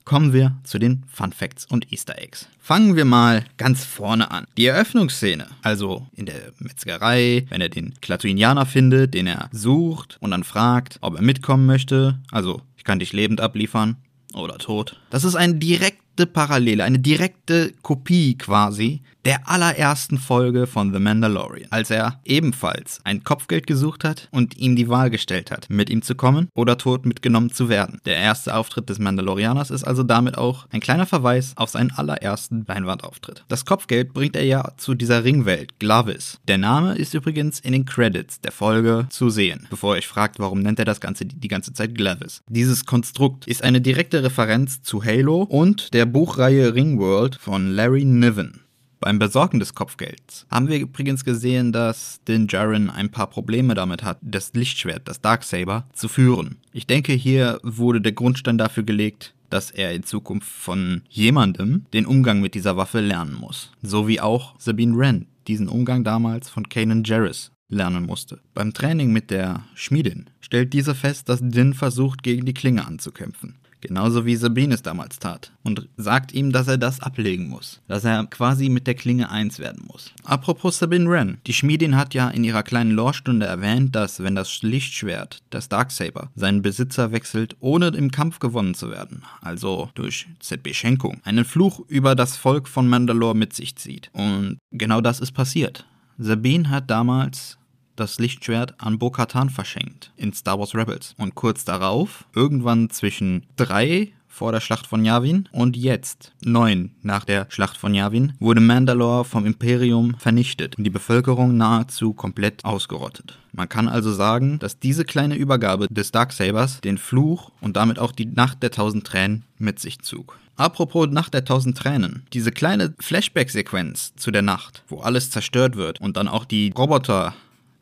Kommen 0.05 0.33
wir 0.33 0.55
zu 0.63 0.77
den 0.77 1.03
Fun 1.11 1.31
Facts 1.31 1.65
und 1.65 1.91
Easter 1.91 2.19
Eggs. 2.19 2.47
Fangen 2.59 2.95
wir 2.95 3.05
mal 3.05 3.43
ganz 3.57 3.83
vorne 3.83 4.29
an. 4.29 4.45
Die 4.55 4.67
Eröffnungsszene, 4.67 5.47
also 5.63 6.05
in 6.13 6.27
der 6.27 6.51
Metzgerei, 6.59 7.47
wenn 7.49 7.59
er 7.59 7.69
den 7.69 7.95
Klatuinianer 8.01 8.67
findet, 8.67 9.15
den 9.15 9.25
er 9.25 9.49
sucht 9.51 10.17
und 10.19 10.29
dann 10.29 10.43
fragt, 10.43 10.99
ob 11.01 11.15
er 11.15 11.23
mitkommen 11.23 11.65
möchte, 11.65 12.19
also 12.31 12.61
ich 12.77 12.83
kann 12.83 12.99
dich 12.99 13.13
lebend 13.13 13.41
abliefern 13.41 13.97
oder 14.35 14.59
tot. 14.59 14.99
Das 15.09 15.23
ist 15.23 15.35
ein 15.35 15.59
direkt 15.59 16.04
direkte 16.15 16.25
Parallele, 16.27 16.83
eine 16.83 16.99
direkte 16.99 17.73
Kopie 17.81 18.37
quasi 18.37 19.01
der 19.25 19.49
allerersten 19.49 20.19
Folge 20.19 20.67
von 20.67 20.93
The 20.93 20.99
Mandalorian, 20.99 21.67
als 21.71 21.89
er 21.89 22.19
ebenfalls 22.25 23.01
ein 23.03 23.23
Kopfgeld 23.23 23.65
gesucht 23.65 24.03
hat 24.03 24.29
und 24.31 24.55
ihm 24.57 24.75
die 24.75 24.87
Wahl 24.87 25.09
gestellt 25.09 25.49
hat, 25.49 25.67
mit 25.69 25.89
ihm 25.89 26.03
zu 26.03 26.13
kommen 26.13 26.47
oder 26.53 26.77
tot 26.77 27.07
mitgenommen 27.07 27.51
zu 27.51 27.67
werden. 27.67 27.99
Der 28.05 28.17
erste 28.17 28.55
Auftritt 28.55 28.87
des 28.87 28.99
Mandalorianers 28.99 29.71
ist 29.71 29.83
also 29.83 30.03
damit 30.03 30.37
auch 30.37 30.67
ein 30.69 30.79
kleiner 30.79 31.07
Verweis 31.07 31.53
auf 31.55 31.71
seinen 31.71 31.91
allerersten 31.91 32.65
Leinwandauftritt. 32.67 33.43
Das 33.47 33.65
Kopfgeld 33.65 34.13
bringt 34.13 34.35
er 34.35 34.45
ja 34.45 34.73
zu 34.77 34.93
dieser 34.93 35.23
Ringwelt, 35.23 35.79
Glavis. 35.79 36.39
Der 36.47 36.59
Name 36.59 36.93
ist 36.93 37.15
übrigens 37.15 37.59
in 37.59 37.71
den 37.71 37.85
Credits 37.85 38.41
der 38.41 38.51
Folge 38.51 39.07
zu 39.09 39.31
sehen, 39.31 39.65
bevor 39.71 39.95
ihr 39.95 39.99
euch 39.99 40.07
fragt, 40.07 40.37
warum 40.37 40.61
nennt 40.61 40.77
er 40.77 40.85
das 40.85 41.01
Ganze 41.01 41.25
die 41.25 41.47
ganze 41.47 41.73
Zeit 41.73 41.95
Glavis. 41.95 42.43
Dieses 42.47 42.85
Konstrukt 42.85 43.47
ist 43.47 43.63
eine 43.63 43.81
direkte 43.81 44.23
Referenz 44.23 44.83
zu 44.83 45.03
Halo 45.03 45.41
und 45.41 45.95
der 45.95 46.04
der 46.05 46.11
Buchreihe 46.11 46.75
Ringworld 46.75 47.33
von 47.33 47.71
Larry 47.71 48.05
Niven. 48.05 48.61
Beim 48.99 49.17
Besorgen 49.17 49.59
des 49.59 49.73
Kopfgelds 49.73 50.45
haben 50.51 50.67
wir 50.67 50.77
übrigens 50.77 51.25
gesehen, 51.25 51.71
dass 51.71 52.19
Din 52.27 52.45
Djarin 52.45 52.91
ein 52.91 53.09
paar 53.09 53.27
Probleme 53.27 53.73
damit 53.73 54.03
hat, 54.03 54.19
das 54.21 54.53
Lichtschwert, 54.53 55.07
das 55.07 55.21
Darksaber, 55.21 55.87
zu 55.93 56.07
führen. 56.07 56.57
Ich 56.73 56.85
denke, 56.85 57.13
hier 57.13 57.59
wurde 57.63 58.01
der 58.01 58.11
Grundstein 58.11 58.59
dafür 58.59 58.83
gelegt, 58.83 59.33
dass 59.49 59.71
er 59.71 59.93
in 59.93 60.03
Zukunft 60.03 60.47
von 60.47 61.01
jemandem 61.09 61.87
den 61.91 62.05
Umgang 62.05 62.39
mit 62.39 62.53
dieser 62.53 62.77
Waffe 62.77 62.99
lernen 62.99 63.33
muss. 63.33 63.71
So 63.81 64.07
wie 64.07 64.21
auch 64.21 64.53
Sabine 64.59 64.95
Wren 64.95 65.25
diesen 65.47 65.67
Umgang 65.67 66.03
damals 66.03 66.51
von 66.51 66.69
Kanan 66.69 67.03
Jarrus 67.03 67.51
lernen 67.67 68.05
musste. 68.05 68.41
Beim 68.53 68.75
Training 68.75 69.11
mit 69.11 69.31
der 69.31 69.63
Schmiedin 69.73 70.29
stellt 70.39 70.71
diese 70.73 70.93
fest, 70.93 71.29
dass 71.29 71.39
Din 71.41 71.73
versucht, 71.73 72.21
gegen 72.21 72.45
die 72.45 72.53
Klinge 72.53 72.85
anzukämpfen. 72.85 73.55
Genauso 73.87 74.25
wie 74.25 74.35
Sabine 74.35 74.73
es 74.73 74.81
damals 74.81 75.19
tat. 75.19 75.51
Und 75.63 75.87
sagt 75.97 76.33
ihm, 76.33 76.51
dass 76.51 76.67
er 76.67 76.77
das 76.77 76.99
ablegen 76.99 77.49
muss. 77.49 77.81
Dass 77.87 78.03
er 78.03 78.25
quasi 78.25 78.69
mit 78.69 78.87
der 78.87 78.95
Klinge 78.95 79.29
eins 79.29 79.59
werden 79.59 79.83
muss. 79.87 80.11
Apropos 80.23 80.79
Sabine 80.79 81.09
Wren. 81.09 81.37
Die 81.47 81.53
Schmiedin 81.53 81.95
hat 81.95 82.13
ja 82.13 82.29
in 82.29 82.43
ihrer 82.43 82.63
kleinen 82.63 82.91
Lorestunde 82.91 83.45
erwähnt, 83.45 83.95
dass 83.95 84.21
wenn 84.21 84.35
das 84.35 84.61
Lichtschwert, 84.61 85.41
das 85.49 85.69
Darksaber, 85.69 86.29
seinen 86.35 86.61
Besitzer 86.61 87.11
wechselt, 87.11 87.55
ohne 87.59 87.87
im 87.87 88.11
Kampf 88.11 88.39
gewonnen 88.39 88.73
zu 88.73 88.89
werden, 88.89 89.23
also 89.41 89.89
durch 89.95 90.27
ZB-Schenkung, 90.39 91.21
einen 91.23 91.45
Fluch 91.45 91.81
über 91.87 92.15
das 92.15 92.37
Volk 92.37 92.67
von 92.67 92.87
Mandalore 92.87 93.35
mit 93.35 93.53
sich 93.53 93.75
zieht. 93.75 94.09
Und 94.13 94.57
genau 94.71 95.01
das 95.01 95.19
ist 95.19 95.31
passiert. 95.31 95.85
Sabine 96.17 96.69
hat 96.69 96.89
damals 96.89 97.57
das 97.95 98.19
Lichtschwert 98.19 98.75
an 98.79 98.99
Bo-Katan 98.99 99.49
verschenkt 99.49 100.11
in 100.17 100.33
Star 100.33 100.59
Wars 100.59 100.75
Rebels. 100.75 101.15
Und 101.17 101.35
kurz 101.35 101.65
darauf, 101.65 102.25
irgendwann 102.33 102.89
zwischen 102.89 103.45
drei 103.55 104.11
vor 104.35 104.51
der 104.51 104.59
Schlacht 104.59 104.85
von 104.85 105.05
Yavin 105.05 105.47
und 105.53 105.77
jetzt, 105.77 106.33
neun 106.43 106.91
nach 107.01 107.23
der 107.23 107.47
Schlacht 107.49 107.77
von 107.77 107.93
Yavin, 107.93 108.33
wurde 108.39 108.59
Mandalore 108.59 109.23
vom 109.23 109.45
Imperium 109.45 110.15
vernichtet 110.19 110.77
und 110.77 110.83
die 110.83 110.89
Bevölkerung 110.89 111.55
nahezu 111.55 112.13
komplett 112.13 112.65
ausgerottet. 112.65 113.39
Man 113.53 113.69
kann 113.69 113.87
also 113.87 114.11
sagen, 114.11 114.59
dass 114.59 114.77
diese 114.79 115.05
kleine 115.05 115.35
Übergabe 115.35 115.87
des 115.89 116.11
Darksabers 116.11 116.81
den 116.81 116.97
Fluch 116.97 117.51
und 117.61 117.77
damit 117.77 117.97
auch 117.97 118.11
die 118.11 118.25
Nacht 118.25 118.61
der 118.61 118.71
tausend 118.71 119.07
Tränen 119.07 119.45
mit 119.57 119.79
sich 119.79 120.01
zog. 120.01 120.37
Apropos 120.57 121.07
Nacht 121.09 121.33
der 121.33 121.45
tausend 121.45 121.77
Tränen. 121.77 122.23
Diese 122.33 122.51
kleine 122.51 122.93
Flashback-Sequenz 122.99 124.13
zu 124.15 124.31
der 124.31 124.41
Nacht, 124.41 124.83
wo 124.87 124.99
alles 124.99 125.29
zerstört 125.29 125.75
wird 125.75 125.99
und 125.99 126.17
dann 126.17 126.27
auch 126.27 126.45
die 126.45 126.73
Roboter 126.77 127.33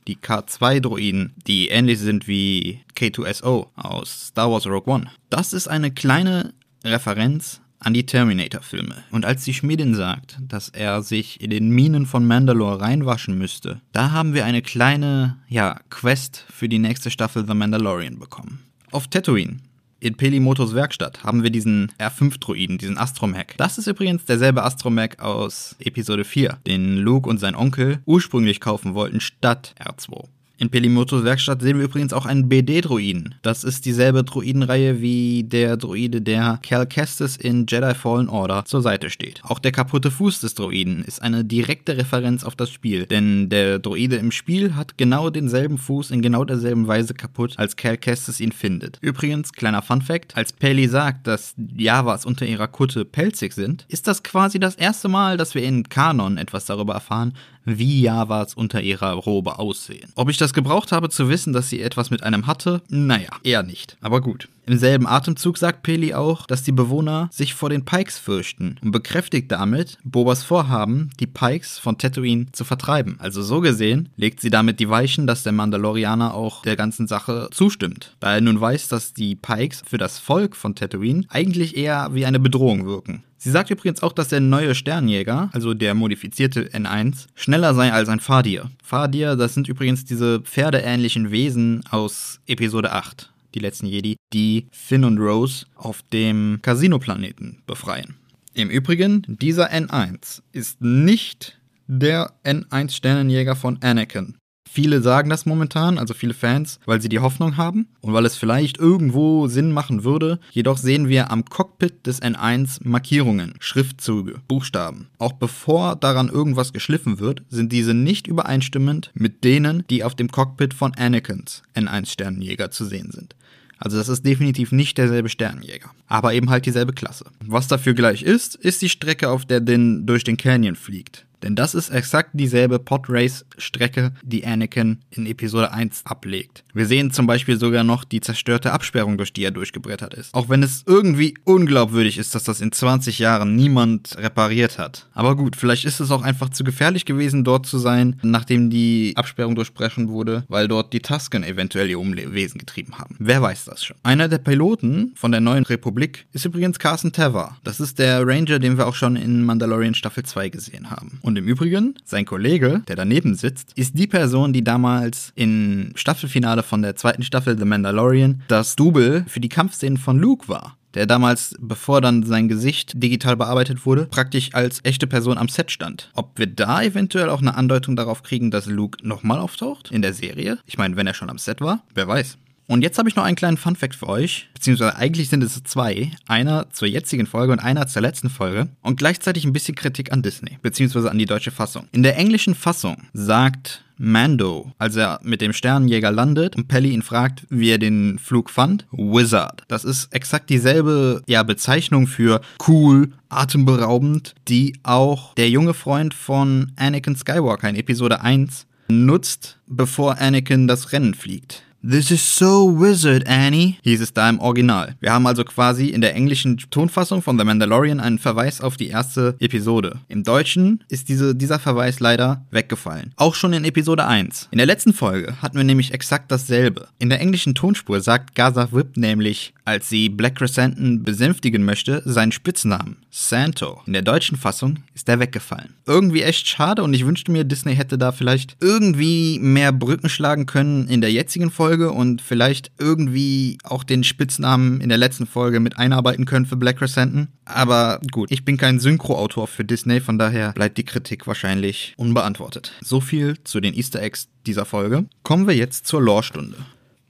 die 0.07 0.17
K2-Droiden, 0.17 1.33
die 1.48 1.69
ähnlich 1.69 2.00
sind 2.00 2.27
wie 2.27 2.81
K2SO 2.95 3.67
aus 3.75 4.27
Star 4.27 4.51
Wars 4.51 4.65
Rogue 4.65 4.93
One. 4.93 5.07
Das 5.29 5.53
ist 5.53 5.67
eine 5.67 5.91
kleine 5.91 6.53
Referenz 6.83 7.62
an 7.79 7.93
die 7.93 8.05
Terminator-Filme. 8.05 9.03
Und 9.12 9.25
als 9.25 9.43
die 9.43 9.53
Schmiedin 9.53 9.93
sagt, 9.93 10.39
dass 10.41 10.69
er 10.69 11.01
sich 11.01 11.41
in 11.41 11.50
den 11.50 11.69
Minen 11.69 12.05
von 12.05 12.25
Mandalore 12.25 12.81
reinwaschen 12.81 13.38
müsste, 13.38 13.81
da 13.91 14.12
haben 14.12 14.33
wir 14.33 14.45
eine 14.45 14.62
kleine, 14.62 15.38
ja, 15.50 15.79
Quest 15.89 16.45
für 16.50 16.69
die 16.69 16.79
nächste 16.79 17.12
Staffel 17.12 17.45
The 17.45 17.53
Mandalorian 17.53 18.19
bekommen. 18.19 18.63
Auf 18.91 19.07
Tatooine 19.07 19.60
in 20.03 20.15
Pelimotos 20.15 20.75
Werkstatt 20.75 21.24
haben 21.24 21.43
wir 21.43 21.50
diesen 21.50 21.93
R5-Droiden, 21.98 22.77
diesen 22.77 22.98
Astromech. 22.98 23.55
Das 23.55 23.77
ist 23.77 23.88
übrigens 23.88 24.25
derselbe 24.25 24.63
Astromech 24.63 25.22
aus 25.22 25.77
Episode 25.79 26.25
4, 26.25 26.57
den 26.67 26.98
Luke 26.98 27.29
und 27.29 27.38
sein 27.38 27.55
Onkel 27.55 28.00
ursprünglich 28.05 28.60
kaufen 28.60 28.95
wollten 28.95 29.22
statt 29.22 29.74
R2. 29.79 30.25
In 30.63 30.70
Pelimotos 30.70 31.25
Werkstatt 31.25 31.62
sehen 31.62 31.77
wir 31.77 31.84
übrigens 31.84 32.13
auch 32.13 32.25
einen 32.25 32.48
BD-Droiden. 32.48 33.36
Das 33.41 33.65
ist 33.65 33.86
dieselbe 33.86 34.24
Droidenreihe 34.24 35.01
wie 35.01 35.43
der 35.43 35.75
Droide, 35.75 36.22
der 36.22 36.58
Cal 36.63 36.88
Kestis 36.88 37.36
in 37.36 37.65
Jedi 37.67 37.93
Fallen 37.93 38.29
Order 38.29 38.63
zur 38.63 38.82
Seite 38.82 39.10
steht. 39.10 39.41
Auch 39.43 39.60
der 39.60 39.74
kaputte 39.74 40.10
Fuß 40.10 40.39
des 40.39 40.55
Droiden 40.55 41.03
ist 41.03 41.22
eine 41.22 41.43
direkte 41.43 41.98
Referenz 41.98 42.46
auf 42.46 42.55
das 42.55 42.70
Spiel, 42.70 43.08
denn 43.08 43.50
der 43.50 43.79
Droide 43.79 44.15
im 44.15 44.32
Spiel 44.32 44.74
hat 44.77 44.98
genau 44.98 45.29
denselben 45.29 45.77
Fuß 45.77 46.12
in 46.12 46.22
genau 46.22 46.46
derselben 46.46 46.88
Weise 46.88 47.13
kaputt, 47.13 47.55
als 47.58 47.75
Cal 47.75 47.98
Kestis 47.98 48.39
ihn 48.39 48.53
findet. 48.53 49.00
Übrigens, 49.01 49.51
kleiner 49.51 49.82
Fun 49.82 50.01
Fact, 50.01 50.38
als 50.38 50.53
Peli 50.53 50.88
sagt, 50.88 51.27
dass 51.27 51.55
Javas 51.75 52.25
unter 52.25 52.46
ihrer 52.46 52.70
Kutte 52.70 53.03
pelzig 53.03 53.51
sind, 53.51 53.84
ist 53.89 54.08
das 54.08 54.24
quasi 54.24 54.62
das 54.62 54.75
erste 54.75 55.10
Mal, 55.10 55.36
dass 55.36 55.55
wir 55.55 55.63
in 55.63 55.89
Kanon 55.89 56.38
etwas 56.38 56.63
darüber 56.63 56.93
erfahren, 56.93 57.34
wie 57.65 58.01
Javas 58.01 58.53
unter 58.53 58.82
ihrer 58.82 59.13
Robe 59.13 59.60
aussehen. 59.60 60.12
Ob 60.15 60.29
ich 60.29 60.38
das 60.38 60.52
gebraucht 60.53 60.91
habe 60.91 61.10
zu 61.10 61.29
wissen, 61.29 61.53
dass 61.53 61.69
sie 61.69 61.81
etwas 61.81 62.10
mit 62.10 62.24
einem 62.24 62.48
hatte? 62.48 62.81
Naja, 62.89 63.29
eher 63.43 63.63
nicht. 63.63 63.98
Aber 64.01 64.22
gut. 64.22 64.48
Im 64.65 64.77
selben 64.77 65.07
Atemzug 65.07 65.57
sagt 65.57 65.83
Peli 65.83 66.13
auch, 66.13 66.45
dass 66.45 66.63
die 66.63 66.72
Bewohner 66.72 67.27
sich 67.33 67.53
vor 67.53 67.69
den 67.69 67.83
Pikes 67.83 68.17
fürchten 68.17 68.77
und 68.81 68.91
bekräftigt 68.91 69.51
damit 69.51 69.98
Bobas 70.05 70.43
Vorhaben, 70.43 71.10
die 71.19 71.27
Pikes 71.27 71.79
von 71.79 71.98
Tatooine 71.98 72.45
zu 72.53 72.63
vertreiben. 72.63 73.17
Also 73.19 73.41
so 73.41 73.60
gesehen 73.60 74.10
legt 74.15 74.39
sie 74.39 74.50
damit 74.50 74.79
die 74.79 74.89
Weichen, 74.89 75.27
dass 75.27 75.43
der 75.43 75.51
Mandalorianer 75.51 76.33
auch 76.33 76.62
der 76.62 76.77
ganzen 76.77 77.07
Sache 77.07 77.50
zustimmt, 77.51 78.15
da 78.22 78.36
er 78.36 78.41
nun 78.41 78.62
weiß, 78.62 78.88
dass 78.88 79.13
die 79.13 79.36
Pikes 79.36 79.83
für 79.86 79.98
das 79.98 80.19
Volk 80.19 80.55
von 80.55 80.75
Tatooine 80.75 81.25
eigentlich 81.27 81.75
eher 81.75 82.12
wie 82.13 82.25
eine 82.25 82.39
Bedrohung 82.39 82.86
wirken. 82.86 83.24
Sie 83.43 83.51
sagt 83.51 83.69
übrigens 83.69 84.01
auch, 84.01 84.13
dass 84.13 84.29
der 84.29 84.39
neue 84.39 84.73
Sternjäger, 84.73 85.50
also 85.51 85.73
der 85.73 85.95
modifizierte 85.95 86.69
N1, 86.69 87.27
schneller 87.35 87.73
sei 87.73 87.91
als 87.91 88.07
ein 88.07 88.21
Fadir. 88.21 88.71
Fadir, 88.81 89.35
das 89.35 89.53
sind 89.53 89.67
übrigens 89.67 90.05
diese 90.05 90.39
pferdeähnlichen 90.39 91.29
Wesen 91.29 91.83
aus 91.89 92.39
Episode 92.47 92.93
8 92.93 93.33
die 93.53 93.59
letzten 93.59 93.85
Jedi, 93.85 94.15
die 94.31 94.67
Finn 94.71 95.03
und 95.03 95.19
Rose 95.19 95.65
auf 95.75 96.01
dem 96.13 96.59
Casino-Planeten 96.62 97.62
befreien. 97.67 98.15
Im 98.53 98.69
Übrigen, 98.69 99.23
dieser 99.27 99.71
N1 99.71 100.41
ist 100.53 100.81
nicht 100.81 101.59
der 101.88 102.31
N1-Sternenjäger 102.45 103.55
von 103.55 103.77
Anakin. 103.81 104.38
Viele 104.75 105.03
sagen 105.03 105.30
das 105.30 105.46
momentan, 105.46 106.00
also 106.00 106.15
viele 106.15 106.34
Fans, 106.34 106.80
weil 106.88 107.00
sie 107.00 107.08
die 107.08 107.20
Hoffnung 107.20 107.58
haben 107.58 107.86
und 108.01 108.12
weil 108.12 108.25
es 108.25 108.36
vielleicht 108.36 108.80
irgendwo 108.80 109.46
Sinn 109.46 109.72
machen 109.72 110.03
würde. 110.03 110.39
Jedoch 110.50 110.80
sehen 110.80 111.08
wir 111.08 111.30
am 111.30 111.46
Cockpit 111.46 112.08
des 112.08 112.24
N1 112.24 112.80
Markierungen, 112.82 113.53
Schriftzüge, 113.60 114.42
Buchstaben. 114.48 115.10
Auch 115.20 115.34
bevor 115.34 115.96
daran 115.96 116.27
irgendwas 116.27 116.74
geschliffen 116.74 117.20
wird, 117.20 117.44
sind 117.50 117.72
diese 117.72 117.94
nicht 117.94 118.25
übereinstimmend 118.25 119.12
mit 119.13 119.44
denen, 119.44 119.84
die 119.92 120.03
auf 120.03 120.15
dem 120.15 120.32
Cockpit 120.32 120.74
von 120.74 120.96
Anakins 120.96 121.62
N1 121.75 122.08
Sternenjäger 122.08 122.72
zu 122.72 122.86
sehen 122.86 123.12
sind. 123.12 123.36
Also 123.77 123.98
das 123.98 124.10
ist 124.10 124.25
definitiv 124.25 124.72
nicht 124.72 124.98
derselbe 124.98 125.30
Sternenjäger, 125.30 125.92
aber 126.08 126.34
eben 126.34 126.50
halt 126.50 126.65
dieselbe 126.65 126.94
Klasse. 126.94 127.25
Was 127.46 127.68
dafür 127.68 127.94
gleich 127.94 128.24
ist, 128.24 128.56
ist 128.56 128.82
die 128.82 128.89
Strecke, 128.89 129.30
auf 129.30 129.46
der 129.46 129.60
Din 129.60 130.08
durch 130.08 130.24
den 130.24 130.38
Canyon 130.38 130.75
fliegt. 130.75 131.27
Denn 131.43 131.55
das 131.55 131.75
ist 131.75 131.89
exakt 131.89 132.31
dieselbe 132.33 132.79
Podrace-Strecke, 132.79 134.13
die 134.23 134.45
Anakin 134.45 135.00
in 135.12 135.25
Episode 135.25 135.71
1 135.71 136.05
ablegt. 136.05 136.63
Wir 136.73 136.85
sehen 136.85 137.12
zum 137.12 137.27
Beispiel 137.27 137.59
sogar 137.59 137.83
noch 137.83 138.03
die 138.03 138.21
zerstörte 138.21 138.71
Absperrung, 138.71 139.17
durch 139.17 139.33
die 139.33 139.43
er 139.43 139.51
durchgebrettert 139.51 140.13
ist. 140.13 140.33
Auch 140.33 140.50
wenn 140.50 140.63
es 140.63 140.83
irgendwie 140.88 141.35
unglaubwürdig 141.43 142.17
ist, 142.17 142.33
dass 142.33 142.43
das 142.43 142.62
in 142.62 142.71
20 142.71 143.19
Jahren 143.19 143.55
niemand 143.55 144.17
repariert 144.17 144.79
hat. 144.79 145.07
Aber 145.13 145.35
gut, 145.35 145.55
vielleicht 145.55 145.85
ist 145.85 146.00
es 146.00 146.12
auch 146.12 146.23
einfach 146.23 146.50
zu 146.50 146.63
gefährlich 146.63 147.05
gewesen, 147.05 147.43
dort 147.43 147.65
zu 147.65 147.77
sein, 147.77 148.19
nachdem 148.23 148.69
die 148.69 149.13
Absperrung 149.15 149.55
durchbrechen 149.55 150.09
wurde, 150.09 150.45
weil 150.47 150.67
dort 150.67 150.93
die 150.93 151.01
Tusken 151.01 151.43
eventuell 151.43 151.89
ihr 151.89 152.00
Umwesen 152.00 152.57
getrieben 152.57 152.97
haben. 152.97 153.15
Wer 153.19 153.41
weiß 153.41 153.65
das 153.65 153.83
schon. 153.83 153.97
Einer 154.03 154.29
der 154.29 154.38
Piloten 154.38 155.12
von 155.15 155.31
der 155.31 155.41
neuen 155.41 155.65
Republik 155.65 156.25
ist 156.31 156.45
übrigens 156.45 156.79
Carson 156.79 157.12
Teva. 157.12 157.57
Das 157.63 157.79
ist 157.79 158.00
der 158.00 158.25
Ranger, 158.25 158.59
den 158.59 158.77
wir 158.77 158.88
auch 158.88 158.95
schon 158.95 159.15
in 159.15 159.43
Mandalorian 159.43 159.93
Staffel 159.93 160.23
2 160.23 160.50
gesehen 160.50 160.89
haben. 160.89 161.19
Und 161.21 161.33
und 161.34 161.38
im 161.38 161.48
Übrigen, 161.48 161.96
sein 162.04 162.25
Kollege, 162.25 162.84
der 162.88 162.96
daneben 162.96 163.34
sitzt, 163.34 163.72
ist 163.75 163.98
die 163.98 164.06
Person, 164.06 164.54
die 164.54 164.63
damals 164.63 165.32
im 165.34 165.92
Staffelfinale 165.96 166.62
von 166.62 166.84
der 166.84 166.96
zweiten 166.96 167.24
Staffel 167.24 167.58
The 167.58 167.66
Mandalorian 167.66 168.44
das 168.48 168.75
Double 168.75 169.25
für 169.28 169.40
die 169.40 169.50
Kampfszenen 169.50 169.98
von 169.98 170.20
Luke 170.20 170.48
war 170.48 170.78
der 170.94 171.08
damals, 171.08 171.56
bevor 171.60 172.02
dann 172.02 172.22
sein 172.22 172.48
Gesicht 172.48 173.02
digital 173.02 173.36
bearbeitet 173.36 173.84
wurde, 173.84 174.06
praktisch 174.06 174.54
als 174.54 174.80
echte 174.84 175.08
Person 175.08 175.40
am 175.40 175.50
Set 175.50 175.72
stand. 175.72 176.12
Ob 176.13 176.38
wir 176.38 176.46
da 176.46 176.84
eventuell 176.84 177.32
auch 177.32 177.42
eine 177.42 177.56
Andeutung 177.56 177.96
darauf 177.96 178.22
kriegen, 178.22 178.52
dass 178.52 178.68
Luke 178.68 179.00
nochmal 179.02 179.40
auftaucht 179.40 179.90
in 179.90 180.04
der 180.04 180.13
Serie? 180.13 180.60
Ich 180.68 180.78
meine, 180.78 180.96
wenn 180.96 181.08
er 181.08 181.16
schon 181.16 181.32
am 181.32 181.40
Set 181.40 181.62
war, 181.62 181.82
wer 181.96 182.08
weiß. 182.08 182.38
Und 182.74 182.82
jetzt 182.82 182.98
habe 182.98 183.08
ich 183.08 183.15
noch 183.15 183.24
einen 183.24 183.36
kleinen 183.36 183.58
Fun-Fact 183.58 183.94
für 183.94 184.10
euch, 184.10 184.50
beziehungsweise 184.56 184.96
eigentlich 184.96 185.30
sind 185.30 185.44
es 185.44 185.62
zwei. 185.63 186.10
Einer 186.27 186.72
zur 186.72 186.88
jetzigen 186.88 187.27
Folge 187.27 187.53
und 187.53 187.60
einer 187.60 187.86
zur 187.86 188.01
letzten 188.01 188.32
Folge. 188.32 188.68
Und 188.82 188.98
gleichzeitig 188.98 189.46
ein 189.46 189.53
bisschen 189.53 189.75
Kritik 189.75 190.12
an 190.12 190.24
Disney, 190.24 190.58
beziehungsweise 190.63 191.12
an 191.12 191.20
die 191.20 191.27
deutsche 191.27 191.51
Fassung. 191.51 191.88
In 191.92 192.01
der 192.01 192.18
englischen 192.18 192.56
Fassung 192.56 192.98
sagt 193.13 193.84
Mando, 193.98 194.72
als 194.80 194.96
er 194.96 195.20
mit 195.22 195.42
dem 195.42 195.53
Sternenjäger 195.53 196.10
landet 196.10 196.56
und 196.56 196.68
Pelly 196.68 196.94
ihn 196.94 197.03
fragt, 197.03 197.46
wie 197.51 197.70
er 197.70 197.77
den 197.77 198.18
Flug 198.18 198.50
fand, 198.50 198.88
Wizard. 198.92 199.62
Das 199.68 199.84
ist 199.84 200.12
exakt 200.12 200.50
dieselbe 200.50 201.22
ja, 201.27 201.44
Bezeichnung 201.44 202.08
für 202.08 202.42
cool, 202.68 203.12
atemberaubend, 203.30 204.34
die 204.48 204.80
auch 204.82 205.36
der 205.36 205.51
junge 205.51 205.75
Freund 205.75 206.15
von 206.15 206.72
Anakin 206.75 207.15
Skywalker 207.15 207.70
in 207.70 207.75
Episode 207.75 208.22
1 208.22 208.65
nutzt, 208.88 209.60
bevor 209.68 210.18
Anakin 210.18 210.68
das 210.68 210.92
Rennen 210.92 211.13
fliegt. 211.13 211.63
This 211.86 212.12
is 212.12 212.38
so 212.38 212.80
wizard, 212.80 213.28
Annie, 213.28 213.75
hieß 213.84 214.00
es 214.00 214.13
da 214.13 214.30
im 214.30 214.40
Original. 214.40 214.96
Wir 215.02 215.12
haben 215.12 215.28
also 215.28 215.44
quasi 215.44 215.90
in 215.90 216.00
der 216.00 216.16
englischen 216.16 216.56
Tonfassung 216.72 217.22
von 217.22 217.38
The 217.38 217.44
Mandalorian 217.44 218.00
einen 218.00 218.20
Verweis 218.20 218.62
auf 218.62 218.78
die 218.78 218.88
erste 218.88 219.36
Episode. 219.40 220.00
Im 220.08 220.24
Deutschen 220.24 220.82
ist 220.88 221.10
diese, 221.10 221.36
dieser 221.36 221.60
Verweis 221.60 222.00
leider 222.00 222.46
weggefallen. 222.52 223.12
Auch 223.18 223.36
schon 223.36 223.52
in 223.52 223.66
Episode 223.66 224.08
1. 224.08 224.48
In 224.52 224.60
der 224.60 224.66
letzten 224.66 224.94
Folge 224.94 225.36
hatten 225.42 225.58
wir 225.58 225.66
nämlich 225.66 225.94
exakt 225.94 226.32
dasselbe. 226.32 226.88
In 227.00 227.10
der 227.10 227.20
englischen 227.20 227.54
Tonspur 227.54 228.00
sagt 228.00 228.34
Gaza 228.34 228.72
Whip 228.72 228.96
nämlich, 228.96 229.54
als 229.65 229.89
sie 229.89 230.10
Black 230.10 230.36
Crescenton 230.36 231.03
besänftigen 231.03 231.63
möchte, 231.63 232.01
seinen 232.05 232.32
Spitznamen, 232.32 232.98
Santo. 233.10 233.82
In 233.86 233.93
der 233.93 234.01
deutschen 234.01 234.38
Fassung 234.38 234.79
ist 234.93 235.08
er 235.10 235.20
weggefallen. 235.20 235.74
Irgendwie 235.86 236.22
echt 236.22 236.48
schade 236.48 236.84
und 236.84 236.93
ich 236.93 237.05
wünschte 237.05 237.32
mir, 237.32 237.43
Disney 237.43 237.75
hätte 237.75 237.98
da 237.98 238.12
vielleicht 238.12 238.58
irgendwie 238.60 239.39
mehr 239.39 239.72
Brücken 239.72 240.10
schlagen 240.10 240.46
können 240.46 240.88
in 240.88 241.01
der 241.01 241.12
jetzigen 241.12 241.51
Folge 241.51 241.91
und 241.91 242.22
vielleicht 242.22 242.72
irgendwie 242.79 243.58
auch 243.63 243.84
den 243.84 244.03
Spitznamen 244.03 244.82
in 244.82 244.89
der 244.89 244.98
letzten 244.98 245.25
Folge 245.25 245.60
mit 245.60 245.77
einarbeiten 245.77 246.25
können 246.25 246.46
für 246.46 246.58
Black 246.58 246.77
Crescenton. 246.77 247.29
Aber 247.46 248.00
gut, 248.12 248.32
ich 248.32 248.46
bin 248.46 248.58
kein 248.58 248.79
Synchroautor 248.79 249.48
für 249.48 249.65
Disney, 249.65 250.00
von 250.00 250.17
daher 250.17 250.53
bleibt 250.53 250.77
die 250.77 250.86
Kritik 250.86 251.27
wahrscheinlich 251.27 251.93
unbeantwortet. 251.98 252.74
So 252.82 253.01
viel 253.01 253.38
zu 253.43 253.60
den 253.60 253.74
Easter 253.74 254.01
Eggs 254.01 254.27
dieser 254.46 254.65
Folge. 254.65 255.05
Kommen 255.24 255.48
wir 255.48 255.55
jetzt 255.55 255.88
zur 255.88 256.01
Lore-Stunde. 256.01 256.58